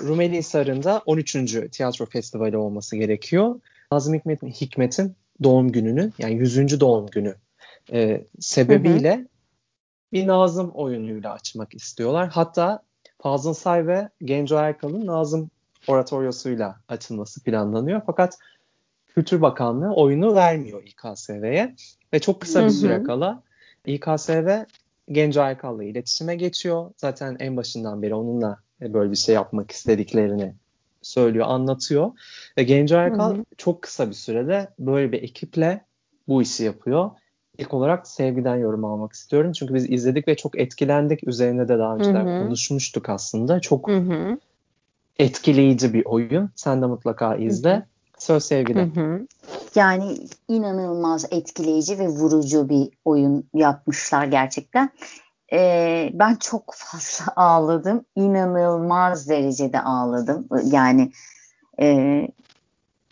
Rumeli 0.00 0.36
Hisarı'nda 0.36 1.02
13. 1.06 1.32
tiyatro 1.72 2.06
festivali 2.06 2.56
olması 2.56 2.96
gerekiyor. 2.96 3.60
Nazım 3.92 4.14
Hikmet'in 4.14 4.48
Hikmet'in 4.48 5.16
doğum 5.42 5.72
gününü 5.72 6.12
yani 6.18 6.34
100. 6.34 6.80
doğum 6.80 7.06
günü 7.06 7.34
e, 7.92 8.24
sebebiyle 8.40 9.16
hı 9.16 9.20
hı. 9.20 9.26
bir 10.12 10.26
Nazım 10.26 10.70
oyunuyla 10.70 11.32
açmak 11.32 11.74
istiyorlar. 11.74 12.28
Hatta 12.28 12.82
Fazıl 13.18 13.54
Say 13.54 13.86
ve 13.86 14.08
Genco 14.24 14.56
Erkal'ın 14.56 15.06
Nazım 15.06 15.50
oratoryosuyla 15.88 16.80
açılması 16.88 17.42
planlanıyor. 17.42 18.02
Fakat 18.06 18.38
Kültür 19.06 19.42
Bakanlığı 19.42 19.94
oyunu 19.94 20.34
vermiyor 20.34 20.82
İKSV'ye 20.82 21.74
ve 22.12 22.18
çok 22.18 22.40
kısa 22.40 22.64
bir 22.64 22.70
süre 22.70 23.02
kala 23.02 23.42
İKSV 23.86 24.64
Genco 25.08 25.40
Erkal'la 25.40 25.84
iletişime 25.84 26.36
geçiyor. 26.36 26.90
Zaten 26.96 27.36
en 27.40 27.56
başından 27.56 28.02
beri 28.02 28.14
onunla 28.14 28.58
böyle 28.80 29.10
bir 29.10 29.16
şey 29.16 29.34
yapmak 29.34 29.70
istediklerini 29.70 30.54
söylüyor, 31.06 31.46
anlatıyor. 31.48 32.10
Ve 32.58 32.62
Genco 32.62 32.94
Erkal 32.94 33.34
hı 33.34 33.38
hı. 33.38 33.44
çok 33.56 33.82
kısa 33.82 34.08
bir 34.08 34.14
sürede 34.14 34.68
böyle 34.78 35.12
bir 35.12 35.22
ekiple 35.22 35.84
bu 36.28 36.42
işi 36.42 36.64
yapıyor. 36.64 37.10
İlk 37.58 37.74
olarak 37.74 38.08
sevgiden 38.08 38.56
yorum 38.56 38.84
almak 38.84 39.12
istiyorum. 39.12 39.52
Çünkü 39.52 39.74
biz 39.74 39.90
izledik 39.90 40.28
ve 40.28 40.36
çok 40.36 40.58
etkilendik. 40.58 41.28
Üzerine 41.28 41.68
de 41.68 41.78
daha 41.78 41.98
hı 41.98 42.02
hı. 42.02 42.42
konuşmuştuk 42.42 43.08
aslında. 43.08 43.60
Çok 43.60 43.88
hı 43.88 43.96
hı. 43.96 44.38
etkileyici 45.18 45.94
bir 45.94 46.04
oyun. 46.04 46.50
Sen 46.56 46.82
de 46.82 46.86
mutlaka 46.86 47.36
izle. 47.36 47.72
Hı 47.72 47.76
hı. 47.76 47.84
Söz 48.18 48.44
sevgide. 48.44 48.82
Hı 48.82 49.00
hı. 49.00 49.26
Yani 49.74 50.16
inanılmaz 50.48 51.26
etkileyici 51.30 51.98
ve 51.98 52.08
vurucu 52.08 52.68
bir 52.68 52.88
oyun 53.04 53.44
yapmışlar 53.54 54.24
gerçekten. 54.24 54.90
E, 55.52 56.10
ben 56.14 56.34
çok 56.34 56.74
fazla 56.76 57.32
ağladım. 57.36 58.04
İnanılmaz 58.16 59.28
derecede 59.28 59.80
ağladım. 59.80 60.48
Yani 60.64 61.12
e, 61.80 62.28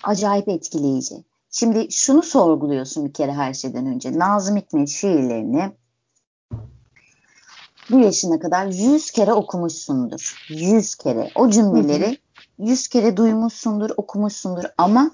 acayip 0.03 0.49
etkileyici. 0.49 1.15
Şimdi 1.51 1.87
şunu 1.91 2.23
sorguluyorsun 2.23 3.07
bir 3.09 3.13
kere 3.13 3.33
her 3.33 3.55
şeyden 3.55 3.87
önce. 3.87 4.19
Nazım 4.19 4.57
Hikmet 4.57 4.89
şiirlerini 4.89 5.73
bu 7.91 7.99
yaşına 7.99 8.39
kadar 8.39 8.67
yüz 8.67 9.11
kere 9.11 9.33
okumuşsundur. 9.33 10.47
Yüz 10.49 10.95
kere. 10.95 11.31
O 11.35 11.51
cümleleri 11.51 12.19
yüz 12.59 12.89
kere 12.89 13.17
duymuşsundur, 13.17 13.91
okumuşsundur 13.97 14.65
ama 14.79 15.11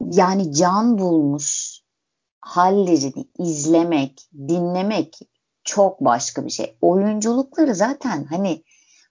yani 0.00 0.52
can 0.54 0.98
bulmuş 0.98 1.80
hallerini 2.40 3.26
izlemek, 3.38 4.28
dinlemek 4.34 5.18
çok 5.66 6.00
başka 6.00 6.44
bir 6.44 6.50
şey. 6.50 6.76
Oyunculukları 6.80 7.74
zaten 7.74 8.24
hani 8.24 8.62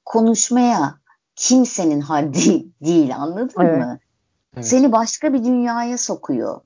konuşmaya 0.06 0.96
kimsenin 1.36 2.02
haddi 2.02 2.66
değil 2.86 3.16
anladın 3.16 3.64
evet. 3.64 3.78
mı? 3.78 4.00
Evet. 4.56 4.68
Seni 4.68 4.92
başka 4.92 5.34
bir 5.34 5.44
dünyaya 5.44 5.98
sokuyor. 5.98 6.62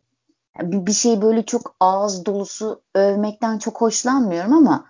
Bir, 0.61 0.85
bir 0.85 0.93
şey 0.93 1.21
böyle 1.21 1.45
çok 1.45 1.75
ağız 1.79 2.25
dolusu 2.25 2.81
övmekten 2.95 3.57
çok 3.57 3.81
hoşlanmıyorum 3.81 4.53
ama 4.53 4.85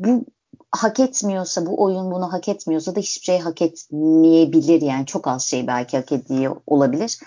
bu 0.00 0.24
hak 0.70 1.00
etmiyorsa 1.00 1.66
bu 1.66 1.82
oyun 1.82 2.10
bunu 2.10 2.32
hak 2.32 2.48
etmiyorsa 2.48 2.96
da 2.96 3.00
hiçbir 3.00 3.24
şey 3.24 3.38
hak 3.38 3.62
etmeyebilir 3.62 4.82
yani 4.82 5.06
çok 5.06 5.26
az 5.26 5.42
şey 5.42 5.66
belki 5.66 5.96
hak 5.96 6.12
ediyor 6.12 6.56
olabilir. 6.66 7.18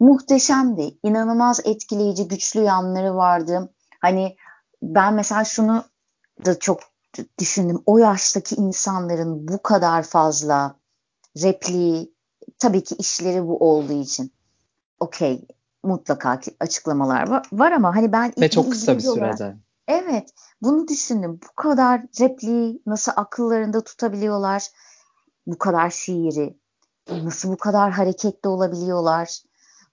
Muhteşemdi. 0.00 0.98
inanılmaz 1.02 1.60
etkileyici, 1.64 2.28
güçlü 2.28 2.60
yanları 2.60 3.16
vardı. 3.16 3.72
Hani 4.00 4.36
ben 4.84 5.14
mesela 5.14 5.44
şunu 5.44 5.84
da 6.44 6.58
çok 6.58 6.80
düşündüm. 7.38 7.82
O 7.86 7.98
yaştaki 7.98 8.54
insanların 8.54 9.48
bu 9.48 9.62
kadar 9.62 10.02
fazla 10.02 10.76
repliği, 11.42 12.14
tabii 12.58 12.84
ki 12.84 12.94
işleri 12.94 13.46
bu 13.46 13.58
olduğu 13.58 14.00
için 14.00 14.32
okey 15.00 15.46
mutlaka 15.82 16.40
açıklamalar 16.60 17.28
var, 17.28 17.46
var 17.52 17.72
ama 17.72 17.96
hani 17.96 18.12
ben 18.12 18.32
ve 18.40 18.50
çok 18.50 18.70
kısa 18.70 18.96
bir 18.96 19.02
sürede. 19.02 19.56
Evet, 19.88 20.30
bunu 20.62 20.88
düşündüm. 20.88 21.40
Bu 21.42 21.62
kadar 21.62 22.02
repliği 22.20 22.82
nasıl 22.86 23.12
akıllarında 23.16 23.84
tutabiliyorlar? 23.84 24.68
Bu 25.46 25.58
kadar 25.58 25.90
şiiri, 25.90 26.58
nasıl 27.10 27.52
bu 27.52 27.56
kadar 27.56 27.92
hareketli 27.92 28.48
olabiliyorlar? 28.48 29.42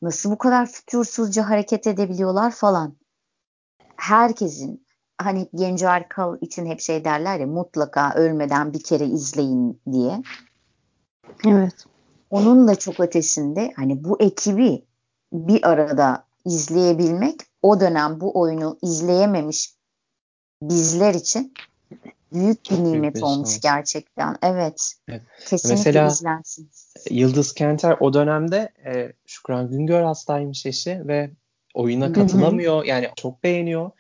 Nasıl 0.02 0.32
bu 0.32 0.38
kadar 0.38 0.66
fütursuzca 0.66 1.50
hareket 1.50 1.88
edebiliyorlar 1.88 2.52
falan. 2.52 2.96
Herkesin 4.02 4.86
hani 5.18 5.50
Genco 5.56 5.86
Erkal 5.86 6.38
için 6.42 6.66
hep 6.66 6.80
şey 6.80 7.06
derler 7.06 7.40
ya 7.40 7.48
mutlaka 7.48 8.14
ölmeden 8.14 8.74
bir 8.74 8.84
kere 8.84 9.06
izleyin 9.06 9.82
diye. 9.92 10.22
Evet. 11.48 11.86
Onun 12.30 12.68
da 12.68 12.76
çok 12.76 13.00
ötesinde 13.00 13.74
hani 13.76 14.04
bu 14.04 14.22
ekibi 14.22 14.86
bir 15.34 15.70
arada 15.70 16.26
izleyebilmek 16.46 17.36
o 17.62 17.80
dönem 17.80 18.20
bu 18.22 18.40
oyunu 18.40 18.78
izleyememiş 18.82 19.74
bizler 20.62 21.14
için 21.14 21.54
büyük 22.34 22.72
bir 22.72 22.76
nimet 22.76 23.02
büyük 23.02 23.16
bir 23.16 23.22
olmuş 23.22 23.50
şans. 23.50 23.60
gerçekten. 23.60 24.38
Evet. 24.42 24.94
evet. 25.08 25.22
Kesinlikle 25.48 25.90
Mesela, 25.90 26.08
izlensin. 26.08 26.70
Yıldız 27.10 27.54
Kenter 27.54 27.98
o 28.00 28.14
dönemde 28.14 28.70
e, 28.86 29.14
Şükran 29.26 29.70
Güngör 29.70 30.04
hastaymış 30.04 30.66
eşi 30.66 31.08
ve 31.08 31.32
oyuna 31.74 32.14
katılamıyor. 32.14 32.86
Yani 32.86 33.10
çok 33.16 33.44
beğeniyor. 33.44 33.92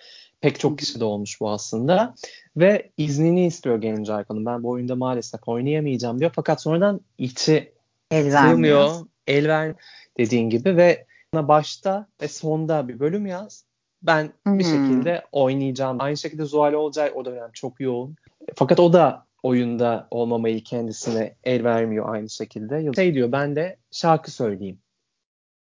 Pek 0.41 0.59
çok 0.59 0.79
kişi 0.79 0.99
de 0.99 1.03
olmuş 1.03 1.41
bu 1.41 1.49
aslında. 1.49 2.15
Ve 2.57 2.91
iznini 2.97 3.45
istiyor 3.45 3.81
genç 3.81 4.09
Erkan'ın. 4.09 4.45
Ben 4.45 4.63
bu 4.63 4.69
oyunda 4.69 4.95
maalesef 4.95 5.47
oynayamayacağım 5.47 6.19
diyor. 6.19 6.31
Fakat 6.35 6.61
sonradan 6.61 7.01
içi 7.17 7.73
el 8.11 8.31
sığmıyor. 8.31 8.91
El 9.27 9.47
ver 9.47 9.75
dediğin 10.17 10.49
gibi 10.49 10.77
ve 10.77 11.05
başta 11.33 12.07
ve 12.21 12.27
sonda 12.27 12.87
bir 12.87 12.99
bölüm 12.99 13.25
yaz. 13.25 13.65
Ben 14.01 14.33
hmm. 14.43 14.59
bir 14.59 14.63
şekilde 14.63 15.25
oynayacağım. 15.31 15.97
Aynı 15.99 16.17
şekilde 16.17 16.45
Zuhal 16.45 16.73
Olcay 16.73 17.11
o 17.15 17.25
dönem 17.25 17.49
çok 17.53 17.79
yoğun. 17.79 18.15
Fakat 18.55 18.79
o 18.79 18.93
da 18.93 19.25
oyunda 19.43 20.07
olmamayı 20.11 20.63
kendisine 20.63 21.35
el 21.43 21.63
vermiyor 21.63 22.13
aynı 22.13 22.29
şekilde. 22.29 22.91
Şey 22.95 23.13
diyor 23.13 23.31
ben 23.31 23.55
de 23.55 23.77
şarkı 23.91 24.31
söyleyeyim 24.31 24.79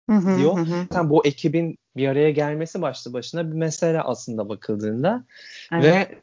hı 0.10 0.38
diyor. 0.38 0.58
Hı 0.58 1.00
hı. 1.00 1.10
bu 1.10 1.26
ekibin 1.26 1.78
bir 1.96 2.08
araya 2.08 2.32
gelmesi 2.32 2.82
başlı 2.82 3.14
başına 3.14 3.52
bir 3.52 3.56
mesele 3.56 4.02
aslında 4.02 4.50
bakıldığında 4.50 5.24
evet. 5.72 5.84
ve 5.84 6.22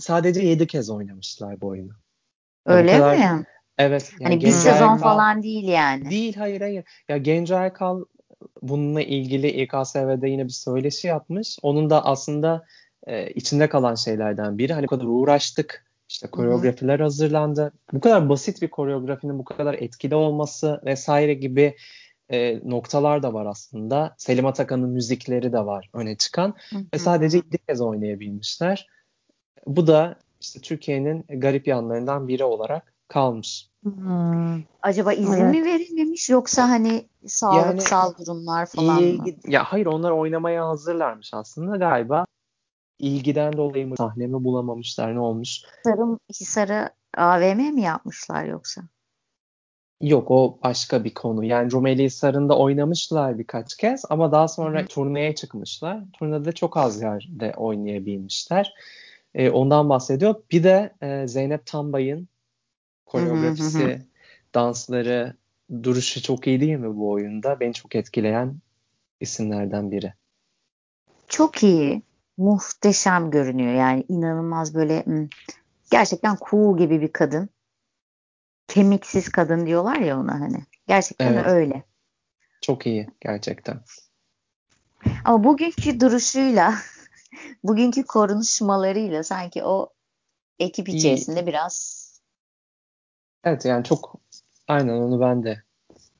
sadece 0.00 0.40
7 0.40 0.66
kez 0.66 0.90
oynamışlar 0.90 1.60
bu 1.60 1.66
oyunu. 1.66 1.92
Öyle 2.66 2.92
kadar, 2.92 3.16
mi? 3.16 3.46
Evet. 3.78 4.12
Yani 4.20 4.32
hani 4.32 4.44
bir 4.44 4.50
sezon 4.50 4.94
Erkal, 4.94 4.98
falan 4.98 5.42
değil 5.42 5.68
yani. 5.68 6.10
Değil 6.10 6.36
hayır 6.36 6.60
hayır. 6.60 6.84
Ya 7.08 7.16
Genco 7.16 7.54
Erkal 7.54 8.04
bununla 8.62 9.02
ilgili 9.02 9.48
İKSV'de 9.48 10.28
yine 10.28 10.44
bir 10.44 10.52
söyleşi 10.52 11.06
yapmış. 11.06 11.58
Onun 11.62 11.90
da 11.90 12.04
aslında 12.04 12.64
e, 13.06 13.30
içinde 13.30 13.68
kalan 13.68 13.94
şeylerden 13.94 14.58
biri. 14.58 14.72
Hani 14.72 14.84
bu 14.84 14.88
kadar 14.88 15.04
uğraştık. 15.04 15.90
İşte 16.08 16.26
koreografiler 16.26 16.94
Hı-hı. 16.94 17.02
hazırlandı. 17.02 17.72
Bu 17.92 18.00
kadar 18.00 18.28
basit 18.28 18.62
bir 18.62 18.68
koreografinin 18.68 19.38
bu 19.38 19.44
kadar 19.44 19.74
etkili 19.74 20.14
olması 20.14 20.80
vesaire 20.84 21.34
gibi 21.34 21.76
e, 22.30 22.60
noktalar 22.64 23.22
da 23.22 23.34
var 23.34 23.46
aslında. 23.46 24.14
Selim 24.18 24.46
Atakan'ın 24.46 24.88
müzikleri 24.88 25.52
de 25.52 25.66
var 25.66 25.90
öne 25.94 26.16
çıkan. 26.16 26.54
Hı-hı. 26.70 26.84
Ve 26.94 26.98
sadece 26.98 27.38
ilk 27.38 27.66
kez 27.68 27.80
oynayabilmişler. 27.80 28.88
Bu 29.66 29.86
da 29.86 30.16
işte 30.40 30.60
Türkiye'nin 30.60 31.24
garip 31.28 31.66
yanlarından 31.66 32.28
biri 32.28 32.44
olarak 32.44 32.94
kalmış. 33.08 33.70
Hmm. 33.82 34.62
Acaba 34.82 35.12
izin 35.12 35.44
evet. 35.44 35.54
mi 35.54 35.64
verilmemiş 35.64 36.30
yoksa 36.30 36.68
hani 36.68 37.08
sağlıksal 37.26 38.06
yani, 38.06 38.26
durumlar 38.26 38.66
falan 38.66 38.98
iyi, 38.98 39.18
mı? 39.18 39.24
Ya 39.46 39.64
hayır 39.64 39.86
onlar 39.86 40.10
oynamaya 40.10 40.68
hazırlarmış 40.68 41.34
aslında 41.34 41.76
galiba. 41.76 42.26
İlgiden 42.98 43.52
dolayı 43.52 43.86
mı 43.86 43.96
sahnemi 43.96 44.44
bulamamışlar 44.44 45.14
ne 45.14 45.20
olmuş? 45.20 45.62
Hisar'ın 45.78 46.18
Hisar'ı 46.40 46.90
AVM 47.16 47.74
mi 47.74 47.82
yapmışlar 47.82 48.44
yoksa? 48.44 48.82
Yok 50.00 50.30
o 50.30 50.58
başka 50.62 51.04
bir 51.04 51.14
konu. 51.14 51.44
Yani 51.44 51.72
Rumeli 51.72 52.04
Hisarı'nda 52.04 52.58
oynamışlar 52.58 53.38
birkaç 53.38 53.76
kez 53.76 54.04
ama 54.10 54.32
daha 54.32 54.48
sonra 54.48 54.86
turneye 54.86 55.34
çıkmışlar. 55.34 56.00
Turnede 56.12 56.52
çok 56.52 56.76
az 56.76 57.02
yerde 57.02 57.54
oynayabilmişler. 57.56 58.74
E, 59.34 59.50
ondan 59.50 59.88
bahsediyor. 59.88 60.34
Bir 60.50 60.64
de 60.64 60.94
e, 61.02 61.28
Zeynep 61.28 61.66
Tambay'ın 61.66 62.28
koreografisi, 63.06 63.78
hı 63.78 63.88
hı 63.88 63.92
hı. 63.92 63.98
dansları, 64.54 65.34
duruşu 65.82 66.22
çok 66.22 66.46
iyi 66.46 66.60
değil 66.60 66.76
mi 66.76 66.96
bu 66.96 67.10
oyunda? 67.10 67.60
Beni 67.60 67.72
çok 67.72 67.94
etkileyen 67.94 68.56
isimlerden 69.20 69.90
biri. 69.90 70.12
Çok 71.28 71.62
iyi. 71.62 72.02
Muhteşem 72.36 73.30
görünüyor. 73.30 73.74
Yani 73.74 74.04
inanılmaz 74.08 74.74
böyle 74.74 75.04
gerçekten 75.90 76.36
cool 76.50 76.78
gibi 76.78 77.00
bir 77.00 77.12
kadın. 77.12 77.48
Kemiksiz 78.70 79.28
kadın 79.28 79.66
diyorlar 79.66 79.96
ya 79.96 80.20
ona 80.20 80.40
hani. 80.40 80.64
Gerçekten 80.86 81.32
evet. 81.32 81.46
öyle. 81.46 81.82
Çok 82.60 82.86
iyi 82.86 83.08
gerçekten. 83.20 83.80
Ama 85.24 85.44
bugünkü 85.44 86.00
duruşuyla, 86.00 86.74
bugünkü 87.64 88.02
konuşmalarıyla 88.02 89.22
sanki 89.22 89.64
o 89.64 89.92
ekip 90.58 90.88
içerisinde 90.88 91.40
iyi. 91.40 91.46
biraz 91.46 92.06
Evet 93.44 93.64
yani 93.64 93.84
çok 93.84 94.20
aynen 94.68 94.92
onu 94.92 95.20
ben 95.20 95.42
de 95.42 95.62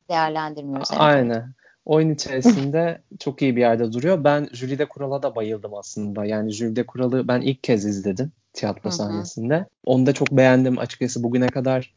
değerlendirmiyoruz. 0.09 0.89
Evet. 0.91 1.01
Aynen. 1.01 1.53
Oyun 1.85 2.09
içerisinde 2.09 3.01
çok 3.19 3.41
iyi 3.41 3.55
bir 3.55 3.61
yerde 3.61 3.93
duruyor. 3.93 4.23
Ben 4.23 4.49
Jülide 4.53 4.85
Kural'a 4.85 5.23
da 5.23 5.35
bayıldım 5.35 5.73
aslında. 5.73 6.25
Yani 6.25 6.51
Jülide 6.51 6.85
Kural'ı 6.85 7.27
ben 7.27 7.41
ilk 7.41 7.63
kez 7.63 7.85
izledim 7.85 8.31
tiyatro 8.53 8.83
Hı-hı. 8.83 8.91
sahnesinde. 8.91 9.65
Onu 9.85 10.05
da 10.05 10.13
çok 10.13 10.31
beğendim 10.31 10.77
açıkçası. 10.77 11.23
Bugüne 11.23 11.47
kadar 11.47 11.93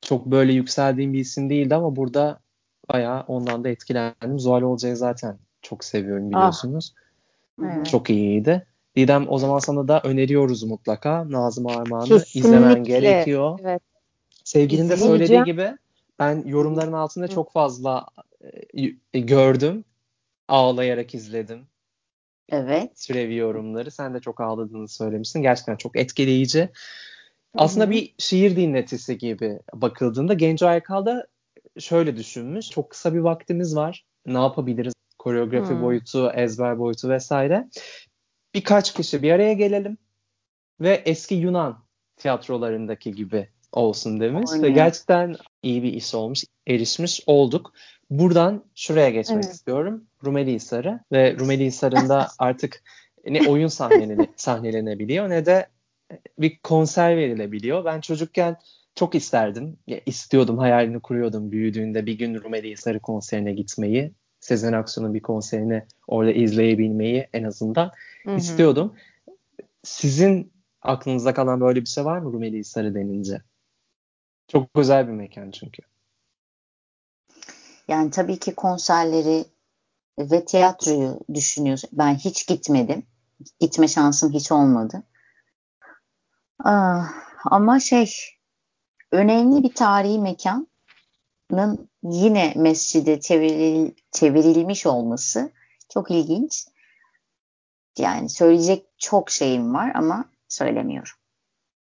çok 0.00 0.26
böyle 0.26 0.52
yükseldiğim 0.52 1.12
bir 1.12 1.18
isim 1.18 1.50
değildi 1.50 1.74
ama 1.74 1.96
burada 1.96 2.40
bayağı 2.88 3.24
ondan 3.28 3.64
da 3.64 3.68
etkilendim. 3.68 4.38
Zuhal 4.38 4.62
Olcay'ı 4.62 4.96
zaten 4.96 5.38
çok 5.62 5.84
seviyorum 5.84 6.30
biliyorsunuz. 6.30 6.94
Ah. 6.96 7.64
Evet. 7.64 7.86
Çok 7.86 8.10
iyiydi. 8.10 8.66
Didem 8.96 9.26
o 9.28 9.38
zaman 9.38 9.58
sana 9.58 9.88
da 9.88 10.00
öneriyoruz 10.04 10.62
mutlaka. 10.62 11.30
Nazım 11.30 11.66
Armağan'ı 11.66 12.24
izlemen 12.34 12.84
gerekiyor. 12.84 13.58
Evet. 13.62 13.82
Sevgilin 14.44 14.88
de 14.88 14.96
söylediği 14.96 15.44
gibi 15.44 15.76
ben 16.18 16.42
yorumların 16.46 16.92
altında 16.92 17.28
çok 17.28 17.52
fazla 17.52 18.06
e, 19.14 19.20
gördüm. 19.20 19.84
Ağlayarak 20.48 21.14
izledim. 21.14 21.66
Evet. 22.48 23.00
Sürevi 23.00 23.34
yorumları. 23.36 23.90
Sen 23.90 24.14
de 24.14 24.20
çok 24.20 24.40
ağladığını 24.40 24.88
söylemişsin. 24.88 25.42
Gerçekten 25.42 25.76
çok 25.76 25.96
etkileyici. 25.96 26.68
Aslında 27.54 27.84
Hı-hı. 27.84 27.92
bir 27.92 28.14
şiir 28.18 28.56
dinletisi 28.56 29.18
gibi 29.18 29.60
bakıldığında 29.74 30.34
Genco 30.34 30.66
Aykal 30.66 31.06
da 31.06 31.26
şöyle 31.78 32.16
düşünmüş. 32.16 32.70
Çok 32.70 32.90
kısa 32.90 33.14
bir 33.14 33.18
vaktimiz 33.18 33.76
var. 33.76 34.04
Ne 34.26 34.38
yapabiliriz? 34.38 34.92
Koreografi 35.18 35.72
Hı-hı. 35.72 35.82
boyutu, 35.82 36.30
ezber 36.34 36.78
boyutu 36.78 37.08
vesaire. 37.08 37.68
birkaç 38.54 38.94
kişi 38.94 39.22
bir 39.22 39.32
araya 39.32 39.52
gelelim 39.52 39.98
ve 40.80 41.02
eski 41.04 41.34
Yunan 41.34 41.84
tiyatrolarındaki 42.16 43.12
gibi 43.12 43.48
olsun 43.72 44.20
demiş 44.20 44.50
Aynen. 44.52 44.64
ve 44.64 44.70
gerçekten 44.70 45.36
iyi 45.62 45.82
bir 45.82 45.92
iş 45.92 46.14
olmuş. 46.14 46.44
Erişmiş 46.66 47.22
olduk. 47.26 47.72
Buradan 48.10 48.64
şuraya 48.74 49.10
geçmek 49.10 49.44
evet. 49.44 49.54
istiyorum. 49.54 50.04
Rumeli 50.24 50.52
Hisarı 50.52 51.00
ve 51.12 51.36
Rumeli 51.38 51.64
Hisarı'nda 51.64 52.28
artık 52.38 52.82
ne 53.26 53.48
oyun 53.48 53.68
sahnelene, 53.68 54.26
sahnelenebiliyor 54.36 55.28
ne 55.28 55.46
de 55.46 55.68
bir 56.38 56.58
konser 56.58 57.16
verilebiliyor. 57.16 57.84
Ben 57.84 58.00
çocukken 58.00 58.56
çok 58.94 59.14
isterdim. 59.14 59.78
Ya, 59.86 60.00
istiyordum, 60.06 60.58
hayalini 60.58 61.00
kuruyordum 61.00 61.52
büyüdüğünde 61.52 62.06
bir 62.06 62.18
gün 62.18 62.42
Rumeli 62.42 62.70
Hisarı 62.70 63.00
konserine 63.00 63.52
gitmeyi. 63.52 64.12
Sezen 64.40 64.72
Aksu'nun 64.72 65.14
bir 65.14 65.22
konserini 65.22 65.84
orada 66.06 66.32
izleyebilmeyi 66.32 67.28
en 67.32 67.44
azından 67.44 67.90
Hı-hı. 68.24 68.36
istiyordum. 68.36 68.94
Sizin 69.82 70.52
aklınızda 70.82 71.34
kalan 71.34 71.60
böyle 71.60 71.80
bir 71.80 71.86
şey 71.86 72.04
var 72.04 72.18
mı 72.18 72.32
Rumeli 72.32 72.58
Hisarı 72.58 72.94
denince? 72.94 73.42
Çok 74.48 74.68
özel 74.74 75.08
bir 75.08 75.12
mekan 75.12 75.50
çünkü. 75.50 75.82
Yani 77.88 78.10
tabii 78.10 78.38
ki 78.38 78.54
konserleri 78.54 79.44
ve 80.18 80.44
tiyatroyu 80.44 81.20
düşünüyorsun. 81.34 81.90
Ben 81.92 82.14
hiç 82.14 82.46
gitmedim. 82.46 83.02
Gitme 83.60 83.88
şansım 83.88 84.32
hiç 84.32 84.52
olmadı. 84.52 85.02
Aa, 86.64 86.70
ah, 86.70 87.12
ama 87.44 87.80
şey 87.80 88.14
önemli 89.12 89.62
bir 89.62 89.74
tarihi 89.74 90.18
mekanın 90.18 91.88
yine 92.02 92.52
mescide 92.56 93.20
çevril, 93.20 93.92
çevrilmiş 94.12 94.86
olması 94.86 95.52
çok 95.88 96.10
ilginç. 96.10 96.66
Yani 97.98 98.28
söyleyecek 98.28 98.86
çok 98.98 99.30
şeyim 99.30 99.74
var 99.74 99.92
ama 99.94 100.24
söylemiyorum. 100.48 101.14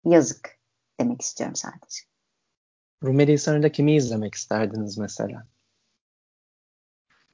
Yazık 0.04 0.58
demek 1.00 1.20
istiyorum 1.20 1.56
sadece. 1.56 2.02
Rumeli 3.04 3.32
Hisarı'nda 3.32 3.72
kimi 3.72 3.96
izlemek 3.96 4.34
isterdiniz 4.34 4.98
mesela? 4.98 5.46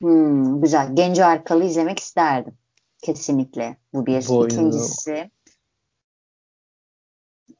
Hmm, 0.00 0.60
güzel. 0.60 0.96
Genco 0.96 1.22
Arkalı 1.22 1.64
izlemek 1.64 1.98
isterdim. 1.98 2.58
Kesinlikle. 3.02 3.76
Bu 3.94 4.06
bir. 4.06 4.28
Bu 4.28 4.46
İkincisi 4.46 5.30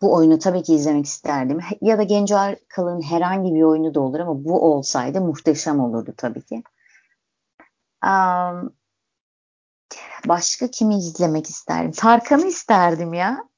bu 0.02 0.14
oyunu 0.14 0.38
tabii 0.38 0.62
ki 0.62 0.74
izlemek 0.74 1.06
isterdim. 1.06 1.60
Ya 1.80 1.98
da 1.98 2.02
Genco 2.02 2.36
Arkalı'nın 2.36 3.02
herhangi 3.02 3.54
bir 3.54 3.62
oyunu 3.62 3.94
da 3.94 4.00
olur 4.00 4.20
ama 4.20 4.44
bu 4.44 4.72
olsaydı 4.72 5.20
muhteşem 5.20 5.80
olurdu 5.80 6.14
tabii 6.16 6.42
ki. 6.42 6.62
Um, 8.04 8.72
başka 10.28 10.70
kimi 10.70 10.98
izlemek 10.98 11.46
isterdim? 11.46 11.92
Tarkan'ı 11.92 12.46
isterdim 12.46 13.14
ya. 13.14 13.48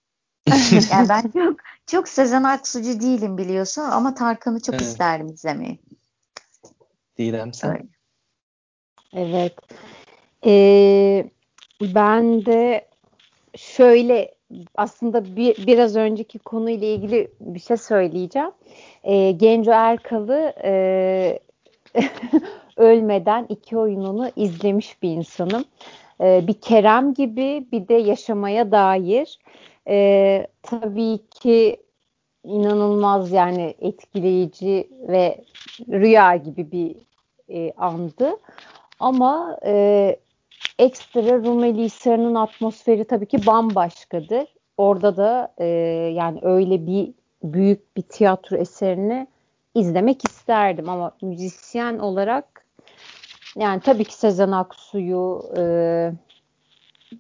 yani 0.92 1.09
ben 1.09 1.22
çok 1.22 1.57
çok 1.87 2.09
Sezen 2.09 2.42
Aksu'cu 2.42 3.00
değilim 3.00 3.38
biliyorsun 3.38 3.83
ama 3.83 4.14
Tarkan'ı 4.14 4.61
çok 4.61 4.74
evet. 4.74 4.85
isterdim 4.85 5.26
izlemeyi. 5.26 5.81
Didem 7.18 7.55
sen? 7.55 7.68
Evet. 7.70 7.87
Evet. 9.12 9.55
Ee, 10.46 11.31
ben 11.81 12.46
de 12.46 12.88
şöyle 13.57 14.35
aslında 14.74 15.36
bir, 15.36 15.66
biraz 15.66 15.96
önceki 15.96 16.38
konuyla 16.38 16.86
ilgili 16.86 17.30
bir 17.40 17.60
şey 17.60 17.76
söyleyeceğim. 17.76 18.50
Ee, 19.04 19.30
Genco 19.30 19.70
Erkal'ı 19.70 20.52
e, 20.64 21.38
ölmeden 22.76 23.46
iki 23.48 23.78
oyununu 23.78 24.30
izlemiş 24.36 25.02
bir 25.02 25.10
insanım. 25.10 25.64
Ee, 26.20 26.44
bir 26.46 26.54
Kerem 26.54 27.14
gibi 27.14 27.66
bir 27.72 27.88
de 27.88 27.94
yaşamaya 27.94 28.72
dair. 28.72 29.38
Ee, 29.88 30.46
tabii 30.62 31.18
ki 31.30 31.76
inanılmaz 32.44 33.32
yani 33.32 33.74
etkileyici 33.80 34.90
ve 35.08 35.44
rüya 35.88 36.36
gibi 36.36 36.72
bir 36.72 36.96
e, 37.48 37.72
andı. 37.76 38.36
Ama 39.00 39.58
e, 39.66 40.16
ekstra 40.80 41.44
Rumeli 41.44 41.82
Hisarı'nın 41.82 42.34
atmosferi 42.34 43.04
tabii 43.04 43.26
ki 43.26 43.46
bambaşkadır. 43.46 44.46
Orada 44.76 45.16
da 45.16 45.54
e, 45.58 45.64
yani 46.14 46.38
öyle 46.42 46.86
bir 46.86 47.12
büyük 47.42 47.96
bir 47.96 48.02
tiyatro 48.02 48.56
eserini 48.56 49.26
izlemek 49.74 50.28
isterdim 50.28 50.88
ama 50.88 51.12
müzisyen 51.22 51.98
olarak 51.98 52.64
yani 53.56 53.80
tabii 53.80 54.04
ki 54.04 54.14
Sezen 54.14 54.50
Aksu'yu 54.50 55.42
e, 55.56 55.62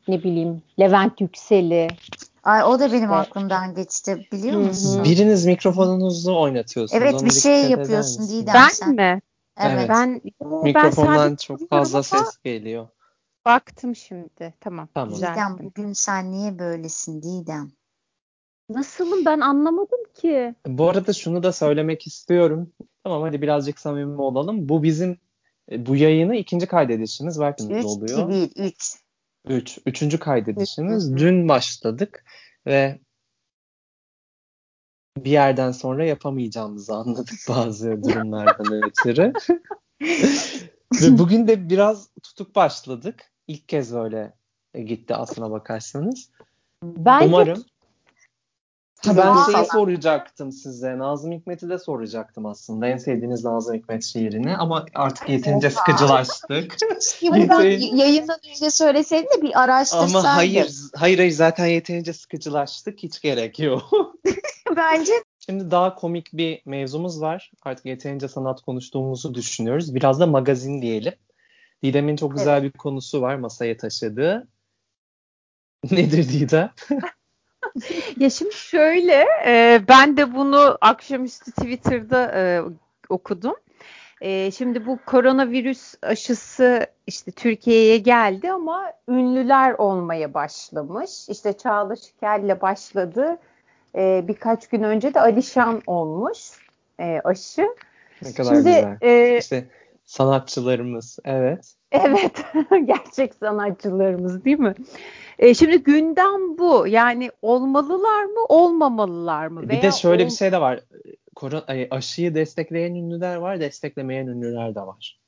ne 0.08 0.22
bileyim 0.22 0.62
Levent 0.80 1.20
Yüksel'i 1.20 1.88
Ay 2.44 2.64
o 2.64 2.80
da 2.80 2.92
benim 2.92 3.12
aklımdan 3.12 3.74
geçti 3.74 4.28
biliyor 4.32 4.60
musun? 4.60 5.04
Biriniz 5.04 5.46
mikrofonunuzu 5.46 6.36
oynatıyorsunuz. 6.36 7.02
Evet 7.02 7.24
bir 7.24 7.30
şey 7.30 7.70
yapıyorsun 7.70 8.28
Didem 8.28 8.54
ben 8.54 8.68
sen. 8.68 8.94
mi? 8.94 9.20
Evet. 9.60 9.88
Ben 9.88 10.20
mikrofondan 10.62 11.30
ben 11.30 11.36
çok 11.36 11.68
fazla 11.68 12.02
ses 12.02 12.38
geliyor. 12.44 12.88
Baktım 13.44 13.96
şimdi. 13.96 14.54
Tamam. 14.60 14.88
tamam. 14.94 15.16
Didem 15.16 15.58
bugün 15.58 15.92
sen 15.92 16.32
niye 16.32 16.58
böylesin 16.58 17.22
Didem? 17.22 17.70
Nasılım 18.68 19.24
ben 19.24 19.40
anlamadım 19.40 20.00
ki. 20.14 20.54
Bu 20.66 20.88
arada 20.88 21.12
şunu 21.12 21.42
da 21.42 21.52
söylemek 21.52 22.06
istiyorum. 22.06 22.72
Tamam 23.04 23.22
hadi 23.22 23.42
birazcık 23.42 23.78
samimi 23.78 24.20
olalım. 24.20 24.68
Bu 24.68 24.82
bizim 24.82 25.18
e, 25.72 25.86
bu 25.86 25.96
yayını 25.96 26.36
ikinci 26.36 26.66
kaydedişimiz 26.66 27.40
belki 27.40 27.64
üç 27.64 27.84
oluyor. 27.84 28.28
Üç 28.28 28.34
değil, 28.34 28.52
üç. 28.56 28.96
Üç. 29.48 29.78
Üçüncü 29.86 30.18
kaydedişimiz. 30.18 31.16
Dün 31.16 31.48
başladık 31.48 32.24
ve 32.66 33.00
bir 35.16 35.30
yerden 35.30 35.72
sonra 35.72 36.04
yapamayacağımızı 36.04 36.94
anladık 36.94 37.38
bazı 37.48 38.02
durumlardan 38.02 38.82
ötürü. 38.82 39.32
Ve 40.92 41.18
bugün 41.18 41.48
de 41.48 41.70
biraz 41.70 42.08
tutuk 42.22 42.54
başladık. 42.54 43.32
İlk 43.48 43.68
kez 43.68 43.94
böyle 43.94 44.32
gitti 44.74 45.14
aslına 45.14 45.50
bakarsanız. 45.50 46.30
Bence 46.82 47.26
Umarım. 47.26 47.64
Ha, 49.06 49.16
ben 49.16 49.52
şeyi 49.52 49.66
soracaktım 49.66 50.52
size. 50.52 50.98
Nazım 50.98 51.32
Hikmet'i 51.32 51.68
de 51.68 51.78
soracaktım 51.78 52.46
aslında. 52.46 52.86
En 52.86 52.96
sevdiğiniz 52.96 53.44
Nazım 53.44 53.74
Hikmet 53.74 54.04
şiirini 54.04 54.56
ama 54.56 54.86
artık 54.94 55.28
yeterince 55.28 55.70
sıkıcılaştık. 55.70 56.76
Yayın 57.22 57.96
yayından 57.96 58.38
önce 58.50 58.70
söyleseydin 58.70 59.28
de 59.38 59.42
bir 59.42 59.62
araştırsaydın. 59.62 60.14
Ama 60.14 60.36
hayır, 60.36 60.72
hayır 60.96 61.18
hayır 61.18 61.30
zaten 61.30 61.66
yeterince 61.66 62.12
sıkıcılaştık. 62.12 62.98
Hiç 63.02 63.20
gerek 63.20 63.58
yok. 63.58 64.09
Bence. 64.76 65.12
Şimdi 65.38 65.70
daha 65.70 65.94
komik 65.94 66.32
bir 66.32 66.62
mevzumuz 66.64 67.20
var. 67.20 67.50
Artık 67.62 67.86
yeterince 67.86 68.28
sanat 68.28 68.62
konuştuğumuzu 68.62 69.34
düşünüyoruz. 69.34 69.94
Biraz 69.94 70.20
da 70.20 70.26
magazin 70.26 70.82
diyelim. 70.82 71.14
Didem'in 71.82 72.16
çok 72.16 72.32
güzel 72.36 72.60
evet. 72.62 72.74
bir 72.74 72.78
konusu 72.78 73.20
var 73.20 73.34
masaya 73.34 73.76
taşıdığı. 73.76 74.48
Nedir 75.90 76.28
Didem? 76.28 76.70
ya 78.16 78.30
şimdi 78.30 78.54
şöyle 78.54 79.26
e, 79.46 79.82
ben 79.88 80.16
de 80.16 80.34
bunu 80.34 80.78
akşamüstü 80.80 81.50
Twitter'da 81.50 82.32
e, 82.34 82.62
okudum. 83.08 83.54
E, 84.20 84.50
şimdi 84.50 84.86
bu 84.86 84.98
koronavirüs 85.06 85.94
aşısı 86.02 86.86
işte 87.06 87.30
Türkiye'ye 87.30 87.98
geldi 87.98 88.52
ama 88.52 88.92
ünlüler 89.08 89.72
olmaya 89.72 90.34
başlamış. 90.34 91.28
İşte 91.28 91.52
Çağla 91.52 91.96
Şikel'le 91.96 92.60
başladı. 92.60 93.38
E, 93.96 94.24
birkaç 94.28 94.68
gün 94.68 94.82
önce 94.82 95.14
de 95.14 95.20
Alişan 95.20 95.82
olmuş 95.86 96.38
e, 97.00 97.20
aşı. 97.24 97.68
Ne 98.22 98.32
kadar 98.32 98.54
şimdi, 98.54 98.56
güzel. 98.56 98.98
E, 99.00 99.38
işte 99.38 99.68
sanatçılarımız 100.04 101.18
evet. 101.24 101.74
Evet 101.92 102.44
gerçek 102.84 103.34
sanatçılarımız 103.34 104.44
değil 104.44 104.58
mi? 104.58 104.74
E, 105.38 105.54
şimdi 105.54 105.82
gündem 105.82 106.58
bu. 106.58 106.86
Yani 106.86 107.30
olmalılar 107.42 108.24
mı, 108.24 108.44
olmamalılar 108.48 109.46
mı? 109.46 109.62
Bir 109.62 109.68
Veya 109.68 109.82
de 109.82 109.92
şöyle 109.92 110.22
ol... 110.22 110.26
bir 110.26 110.34
şey 110.34 110.52
de 110.52 110.60
var. 110.60 110.80
Korona, 111.34 111.64
aşıyı 111.90 112.34
destekleyen 112.34 112.94
ünlüler 112.94 113.36
var, 113.36 113.60
desteklemeyen 113.60 114.26
ünlüler 114.26 114.74
de 114.74 114.80
var. 114.80 115.20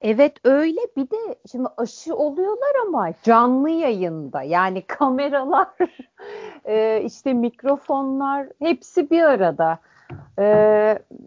Evet 0.00 0.36
öyle. 0.44 0.80
Bir 0.96 1.10
de 1.10 1.38
şimdi 1.52 1.68
aşı 1.76 2.14
oluyorlar 2.14 2.70
ama 2.86 3.12
canlı 3.22 3.70
yayında. 3.70 4.42
Yani 4.42 4.82
kameralar, 4.86 5.68
e, 6.64 7.02
işte 7.04 7.32
mikrofonlar 7.32 8.46
hepsi 8.58 9.10
bir 9.10 9.22
arada. 9.22 9.78
E, 10.38 10.44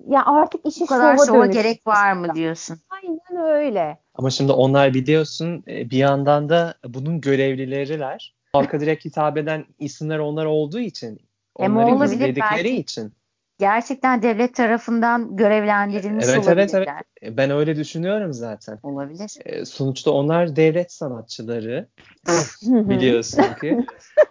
ya 0.08 0.26
artık 0.26 0.66
işi 0.66 0.82
Bu 0.82 0.86
kadar 0.86 1.18
şova 1.18 1.46
gerek 1.46 1.88
var 1.88 2.14
mı 2.14 2.36
diyorsun? 2.36 2.78
Aynen 2.90 3.46
öyle. 3.46 3.98
Ama 4.16 4.30
şimdi 4.30 4.52
onlar 4.52 4.94
biliyorsun 4.94 5.64
e, 5.68 5.90
bir 5.90 5.98
yandan 5.98 6.50
da 6.50 6.74
bunun 6.86 7.22
görevlileriler. 7.22 8.36
Halka 8.54 8.80
direkt 8.80 9.06
hitap 9.06 9.38
eden 9.38 9.66
isimler 9.80 10.20
onlar 10.20 10.46
olduğu 10.46 10.80
için 10.80 11.20
onları 11.56 12.06
izledikleri 12.06 12.70
için 12.70 13.14
gerçekten 13.62 14.22
devlet 14.22 14.56
tarafından 14.56 15.36
görevlendirilmiş 15.36 16.26
Evet 16.26 16.48
evet 16.48 16.74
olabilirler. 16.74 17.04
evet. 17.22 17.38
Ben 17.38 17.52
öyle 17.52 17.76
düşünüyorum 17.76 18.34
zaten. 18.34 18.80
Olabilir. 18.84 19.32
E, 19.46 19.66
sonuçta 19.66 20.12
onlar 20.12 20.56
devlet 20.56 20.92
sanatçıları 20.92 21.88
biliyorsun 22.64 23.44
ki. 23.62 23.86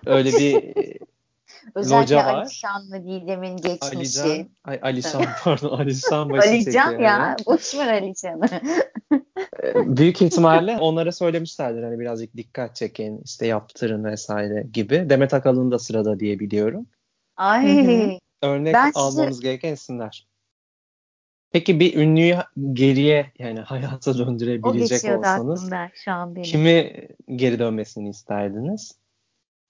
Öyle 0.07 0.33
bir 0.33 0.77
e, 0.77 0.99
Özellikle 1.75 2.14
loca 2.16 2.27
var. 2.27 2.35
Alişan'la 2.35 3.03
Didem'in 3.05 3.57
geçmişi. 3.57 4.21
Alican, 4.21 4.49
ay, 4.64 4.79
Alişan 4.83 5.25
pardon 5.45 5.79
Alişan 5.79 6.31
başı 6.31 6.49
Alican 6.49 6.99
ya. 6.99 7.37
Boş 7.47 7.75
ver 7.75 8.03
Alişan'ı. 8.03 8.61
E, 9.62 9.97
Büyük 9.97 10.23
ihtimalle 10.23 10.79
onlara 10.79 11.12
söylemişlerdir 11.12 11.83
hani 11.83 11.99
birazcık 11.99 12.37
dikkat 12.37 12.77
çekin 12.77 13.21
işte 13.25 13.47
yaptırın 13.47 14.05
vesaire 14.05 14.66
gibi. 14.73 15.07
Demet 15.11 15.35
Akalın 15.35 15.71
da 15.71 15.79
sırada 15.79 16.21
diye 16.21 16.38
biliyorum. 16.38 16.87
Ay. 17.37 18.19
Örnek 18.42 18.74
Ben 18.74 18.87
size- 18.87 19.00
almamız 19.00 19.40
gereken 19.40 19.72
isimler. 19.72 20.26
Peki 21.53 21.81
bir 21.81 21.94
ünlüyü 21.94 22.37
geriye 22.72 23.33
yani 23.38 23.61
hayata 23.61 24.18
döndürebilecek 24.18 25.18
olsanız 25.18 25.70
şu 25.94 26.12
an 26.12 26.35
benim. 26.35 26.44
kimi 26.44 27.09
geri 27.37 27.59
dönmesini 27.59 28.09
isterdiniz? 28.09 28.98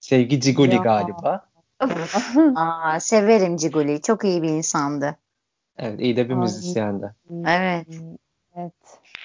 Sevgi 0.01 0.41
Ciguli 0.41 0.75
Ya. 0.75 0.83
galiba. 0.83 1.51
Aa, 2.57 3.01
severim 3.01 3.57
Ciguli. 3.57 4.03
Çok 4.03 4.25
iyi 4.25 4.43
bir 4.43 4.49
insandı. 4.49 5.17
Evet 5.79 6.01
iyi 6.01 6.17
de 6.17 6.29
bir 6.29 6.35
Ay. 6.35 6.41
müzisyendi. 6.41 7.15
Evet. 7.47 7.87
Evet. 8.57 8.73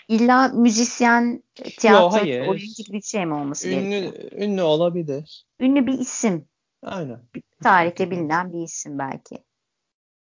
İlla 0.08 0.48
müzisyen, 0.48 1.44
tiyatro, 1.78 2.12
hayır. 2.14 2.48
oyuncu 2.48 2.84
gibi 2.84 2.98
bir 2.98 3.02
şey 3.02 3.26
mi 3.26 3.34
olması 3.34 3.70
gerekiyor? 3.70 4.14
Ünlü, 4.14 4.46
ünlü 4.46 4.62
olabilir. 4.62 5.46
Ünlü 5.60 5.88
bir 5.88 6.00
isim. 6.00 6.46
Aynen. 6.86 7.20
Tarihte 7.64 8.12
bilinen 8.12 8.54
bir 8.54 8.60
isim 8.60 9.00
belki. 9.00 9.44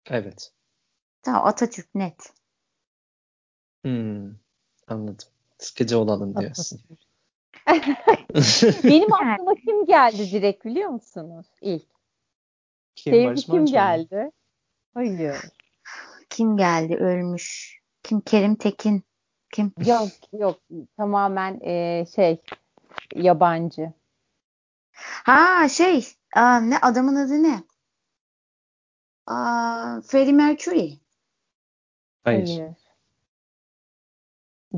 Evet. 0.07 0.53
Tamam 1.23 1.47
Atatürk 1.47 1.95
net. 1.95 2.33
Hmm, 3.85 4.31
anladım. 4.89 5.29
Sıkıcı 5.59 5.99
olalım 5.99 6.37
diyorsun. 6.37 6.81
Benim 8.85 9.13
aklıma 9.15 9.55
kim 9.55 9.87
geldi 9.87 10.31
direkt 10.31 10.65
biliyor 10.65 10.89
musunuz? 10.89 11.47
İlk. 11.61 11.87
Kim 12.97 13.13
Sevgi 13.13 13.27
Barış 13.27 13.47
kim 13.47 13.55
Manço 13.55 13.73
geldi? 13.73 14.31
Hayır. 14.95 15.37
Kim 16.31 16.57
geldi 16.57 16.95
ölmüş? 16.95 17.79
Kim? 18.03 18.21
Kerim 18.21 18.57
Tekin. 18.57 19.05
Kim? 19.53 19.73
Yok 19.87 20.09
yok 20.33 20.59
tamamen 20.97 21.61
e, 21.61 22.05
şey 22.15 22.43
yabancı. 23.15 23.93
Ha 25.25 25.69
şey 25.69 26.07
aa, 26.35 26.61
ne 26.61 26.79
adamın 26.79 27.17
adı 27.17 27.43
ne? 27.43 27.63
Aa, 29.27 30.01
Freddie 30.01 30.33
Mercury. 30.33 30.91
Hayır. 32.25 32.63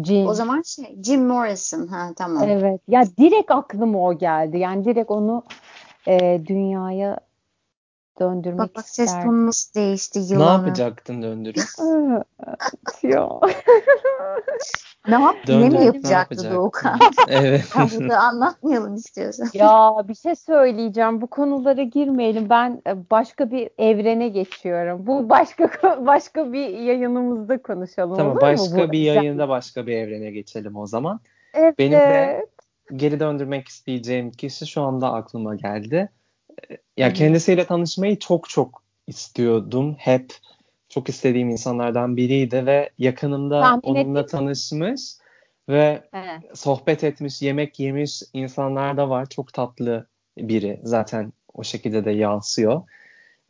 Jim. 0.05 0.27
O 0.27 0.35
zaman 0.35 0.63
şey 0.63 1.03
Jim 1.03 1.27
Morrison. 1.27 1.87
Ha 1.87 2.13
tamam. 2.17 2.49
Evet. 2.49 2.81
Ya 2.89 3.05
direkt 3.19 3.51
aklıma 3.51 3.99
o 3.99 4.19
geldi. 4.19 4.59
Yani 4.59 4.85
direkt 4.85 5.11
onu 5.11 5.45
e, 6.09 6.41
dünyaya 6.47 7.21
döndürmek 8.21 8.59
Bak 8.59 8.71
bak 8.77 8.89
ses 8.89 9.07
isterdim. 9.09 9.29
tonu 9.31 9.47
nasıl 9.47 9.75
değişti 9.81 10.21
Ne 10.21 10.25
yılanı. 10.25 10.67
yapacaktın 10.67 11.23
döndürüp? 11.23 11.65
Ya. 13.03 13.29
Ne 15.09 15.15
yap? 15.23 15.37
Ne 15.49 15.57
mi 15.57 15.75
ne 15.75 15.85
yapacaktı? 15.85 16.51
Doğukan? 16.55 16.99
Evet. 17.29 17.65
Ha, 17.75 17.87
Burada 17.95 18.19
anlatmayalım 18.19 18.95
istiyorsan. 18.95 19.49
Ya 19.55 19.93
bir 20.09 20.15
şey 20.15 20.35
söyleyeceğim. 20.37 21.21
Bu 21.21 21.27
konulara 21.27 21.83
girmeyelim. 21.83 22.51
Ben 22.51 22.83
e, 22.87 23.11
başka 23.11 23.51
bir 23.51 23.71
evrene 23.79 24.29
geçiyorum. 24.29 25.07
Bu 25.07 25.29
başka 25.29 25.71
başka 26.07 26.53
bir 26.53 26.69
yayınımızda 26.69 27.63
konuşalım 27.63 28.17
Tamam 28.17 28.39
başka 28.41 28.77
Bu 28.89 28.93
bir 28.93 28.99
güzel. 28.99 29.15
yayında 29.15 29.49
başka 29.49 29.87
bir 29.87 29.97
evrene 29.97 30.31
geçelim 30.31 30.77
o 30.77 30.87
zaman. 30.87 31.21
Evet. 31.55 31.79
Benim 31.79 31.93
de 31.93 32.47
geri 32.97 33.21
döndürmek 33.21 33.69
isteyeceğim 33.69 34.31
kişi 34.31 34.67
şu 34.67 34.83
anda 34.83 35.13
aklıma 35.13 35.55
geldi. 35.55 36.09
Ya 36.97 37.07
Hı 37.07 37.11
hı. 37.11 37.15
kendisiyle 37.15 37.67
tanışmayı 37.67 38.19
çok 38.19 38.49
çok 38.49 38.83
istiyordum. 39.07 39.95
Hep 39.99 40.33
çok 40.89 41.09
istediğim 41.09 41.49
insanlardan 41.51 42.17
biriydi 42.17 42.67
ve 42.67 42.91
yakınımda 42.99 43.61
Tahmin 43.61 43.81
onunla 43.83 44.21
ettim. 44.21 44.39
tanışmış 44.39 45.01
ve 45.69 46.03
He. 46.13 46.41
sohbet 46.55 47.05
etmiş, 47.05 47.43
yemek 47.43 47.81
yemiş 47.81 48.23
insanlar 48.33 48.97
da 48.97 49.11
var. 49.11 49.29
Çok 49.29 49.53
tatlı 49.53 50.07
biri. 50.39 50.81
Zaten 50.83 51.33
o 51.55 51.65
şekilde 51.65 52.05
de 52.05 52.11
yansıyor. 52.11 52.83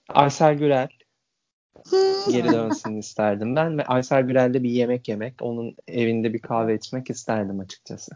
Aysel 0.08 0.54
Gürel 0.54 0.88
geri 2.32 2.52
dönsün 2.52 2.96
isterdim 2.96 3.56
ben 3.56 3.78
ve 3.78 3.84
Aysel 3.84 4.22
Gürel'de 4.22 4.62
bir 4.62 4.70
yemek 4.70 5.08
yemek, 5.08 5.34
onun 5.42 5.76
evinde 5.88 6.32
bir 6.32 6.38
kahve 6.38 6.74
içmek 6.74 7.10
isterdim 7.10 7.60
açıkçası. 7.60 8.12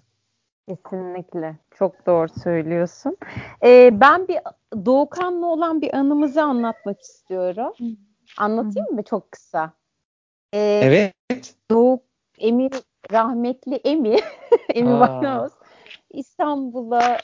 Kesinlikle. 0.77 1.57
Çok 1.71 2.07
doğru 2.07 2.29
söylüyorsun. 2.29 3.17
Ee, 3.65 3.91
ben 3.93 4.29
bir 4.29 4.39
Doğukan'la 4.87 5.47
olan 5.47 5.81
bir 5.81 5.95
anımızı 5.95 6.43
anlatmak 6.43 7.01
istiyorum. 7.01 7.73
Anlatayım 8.39 8.95
mı 8.95 9.03
çok 9.03 9.33
kısa? 9.33 9.73
Ee, 10.55 10.81
Evet. 10.85 11.55
Doğu 11.71 12.01
Emi 12.39 12.71
rahmetli 13.13 13.75
Emi 13.75 14.09
Emi. 14.75 14.99
Winehouse 14.99 15.55
İstanbul'a 16.11 17.17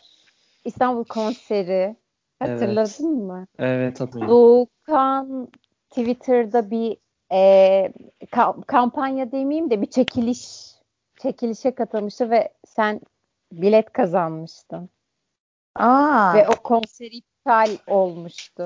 İstanbul 0.64 1.04
konseri 1.04 1.96
hatırladın 2.38 3.12
mı? 3.12 3.46
Evet 3.59 4.00
hatırlıyorum. 4.00 4.35
Doğukan 4.35 5.48
Twitter'da 5.90 6.70
bir 6.70 6.96
e, 7.32 7.38
ka- 8.24 8.64
kampanya 8.64 9.32
demeyeyim 9.32 9.70
de 9.70 9.82
bir 9.82 9.90
çekiliş 9.90 10.66
çekilişe 11.18 11.70
katılmıştı 11.74 12.30
ve 12.30 12.52
sen 12.66 13.00
bilet 13.52 13.92
kazanmıştın. 13.92 14.90
Aa, 15.74 16.35
Ve 16.35 16.48
o 16.48 16.52
konser 16.62 17.11
iptal 17.12 17.70
olmuştu. 17.87 18.64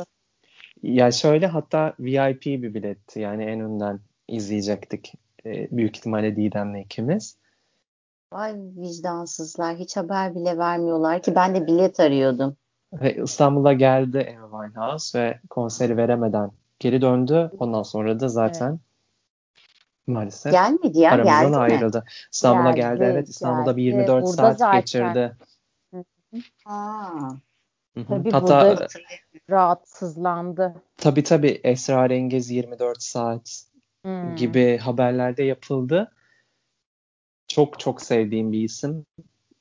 Ya 0.82 1.10
şöyle 1.12 1.46
hatta 1.46 1.94
VIP 1.98 2.44
bir 2.46 2.74
biletti. 2.74 3.20
Yani 3.20 3.44
en 3.44 3.60
önden 3.60 4.00
izleyecektik. 4.28 5.12
Ee, 5.46 5.68
büyük 5.70 5.96
ihtimalle 5.96 6.36
Didem'le 6.36 6.74
ikimiz. 6.82 7.36
vay 8.32 8.54
vicdansızlar. 8.56 9.76
Hiç 9.76 9.96
haber 9.96 10.34
bile 10.34 10.58
vermiyorlar 10.58 11.22
ki 11.22 11.34
ben 11.34 11.54
de 11.54 11.66
bilet 11.66 12.00
arıyordum. 12.00 12.56
Ve 12.92 13.14
İstanbul'a 13.16 13.72
geldi 13.72 14.36
Amy 14.38 14.50
Winehouse 14.50 15.20
ve 15.20 15.40
konseri 15.50 15.96
veremeden 15.96 16.50
geri 16.78 17.02
döndü. 17.02 17.50
Ondan 17.58 17.82
sonra 17.82 18.20
da 18.20 18.28
zaten 18.28 18.80
maalesef 20.06 20.52
Gelmedi 20.52 20.98
ya, 20.98 21.12
aramızdan 21.12 21.40
geldi 21.42 21.50
mi? 21.50 21.56
ayrıldı. 21.56 22.04
İstanbul'a 22.32 22.72
geldi, 22.72 22.98
Geldi, 22.98 23.10
evet. 23.12 23.28
İstanbul'da 23.28 23.76
bir 23.76 23.82
geldi. 23.82 23.96
24 23.96 24.22
Burada 24.22 24.32
saat 24.36 24.58
zaten. 24.58 24.80
geçirdi. 24.80 25.36
Aa, 26.66 27.30
Hı 27.94 28.00
hı. 28.00 28.06
Tabii 28.08 28.30
Hatta 28.30 28.70
burada 28.70 28.86
rahatsızlandı. 29.50 30.74
tabii 30.96 31.22
tabii 31.22 31.60
Esrarengiz 31.64 32.50
24 32.50 33.02
saat 33.02 33.62
Hmm. 34.04 34.36
gibi 34.36 34.78
haberlerde 34.78 35.42
yapıldı. 35.42 36.12
Çok 37.48 37.80
çok 37.80 38.02
sevdiğim 38.02 38.52
bir 38.52 38.60
isim. 38.60 39.06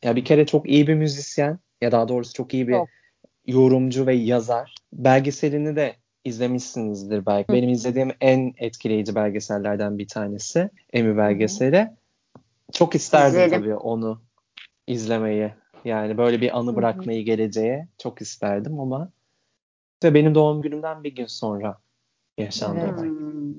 Ya 0.03 0.15
bir 0.15 0.25
kere 0.25 0.45
çok 0.45 0.69
iyi 0.69 0.87
bir 0.87 0.95
müzisyen 0.95 1.59
ya 1.81 1.91
daha 1.91 2.07
doğrusu 2.07 2.33
çok 2.33 2.53
iyi 2.53 2.67
bir 2.67 2.73
Çok. 2.73 2.89
yorumcu 3.47 4.07
ve 4.07 4.15
yazar. 4.15 4.75
Belgeselini 4.93 5.75
de 5.75 5.95
izlemişsinizdir 6.25 7.25
belki. 7.25 7.53
Benim 7.53 7.69
izlediğim 7.69 8.11
en 8.21 8.53
etkileyici 8.57 9.15
belgesellerden 9.15 9.97
bir 9.97 10.07
tanesi 10.07 10.69
Emi 10.93 11.17
belgeseli. 11.17 11.91
Çok 12.71 12.95
isterdim 12.95 13.39
İzledim. 13.39 13.61
tabii 13.61 13.75
onu 13.75 14.21
izlemeyi. 14.87 15.51
Yani 15.85 16.17
böyle 16.17 16.41
bir 16.41 16.57
anı 16.57 16.67
Hı 16.67 16.71
hı. 16.71 16.75
bırakmayı 16.75 17.25
geleceğe 17.25 17.87
çok 17.97 18.21
isterdim 18.21 18.79
ama 18.79 19.11
ve 20.03 20.13
benim 20.13 20.35
doğum 20.35 20.61
günümden 20.61 21.03
bir 21.03 21.15
gün 21.15 21.25
sonra 21.25 21.77
yaşandı 22.37 22.79
Evet. 22.83 22.93
olay. 22.93 23.09
hmm. 23.09 23.53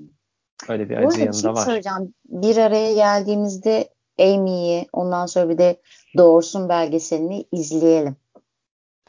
Öyle 0.69 0.91
bir 0.91 0.97
acı 0.97 1.21
yanı 1.21 1.35
şey 1.35 1.45
da 1.45 1.55
var. 1.55 1.65
söyleyeceğim. 1.65 2.15
Bir 2.29 2.57
araya 2.57 2.95
geldiğimizde 2.95 3.89
Amy'yi 4.21 4.87
ondan 4.93 5.27
sonra 5.27 5.49
bir 5.49 5.59
de 5.59 5.81
Doğrusun 6.17 6.69
belgeselini 6.69 7.45
izleyelim. 7.53 8.17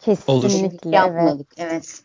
Kesinlikle 0.01 0.89
evet. 0.89 0.93
Yapmadık. 0.93 1.53
Evet. 1.57 2.03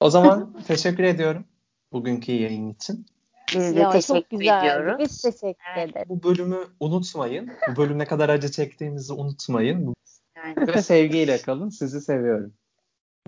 O 0.00 0.10
zaman 0.10 0.62
teşekkür 0.66 1.02
ediyorum 1.02 1.44
bugünkü 1.92 2.32
yayın 2.32 2.70
için. 2.70 3.06
Biz 3.54 3.76
de 3.76 3.80
Ya, 3.80 3.90
teşekkür 3.90 4.36
ediyoruz. 4.36 4.98
Biz 4.98 5.22
teşekkür 5.22 5.76
ederiz. 5.76 6.08
Bu 6.08 6.22
bölümü 6.22 6.66
unutmayın. 6.80 7.50
Bu 7.70 7.76
bölüm 7.76 7.98
ne 7.98 8.06
kadar 8.06 8.28
acı 8.28 8.50
çektiğimizi 8.50 9.12
unutmayın. 9.12 9.94
Yani 10.36 10.66
Ve 10.68 10.82
sevgiyle 10.82 11.42
kalın. 11.42 11.68
Sizi 11.68 12.00
seviyorum. 12.00 12.52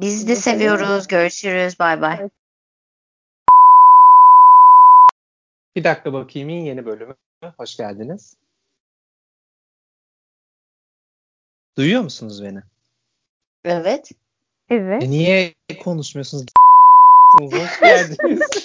Biz 0.00 0.28
de 0.28 0.36
seviyoruz. 0.36 1.08
Görüşürüz. 1.08 1.78
Bay 1.78 2.00
bay. 2.00 2.28
Bir 5.76 5.84
dakika 5.84 6.12
bakayım 6.12 6.48
yeni 6.48 6.86
bölümü. 6.86 7.14
Hoş 7.56 7.76
geldiniz. 7.76 8.36
Duyuyor 11.76 12.02
musunuz 12.02 12.42
beni? 12.42 12.62
Evet. 13.64 14.10
Evet. 14.68 15.02
E 15.02 15.10
niye 15.10 15.54
konuşmuyorsunuz? 15.84 16.44
Hoş 17.38 17.80
geldiniz. 17.80 18.59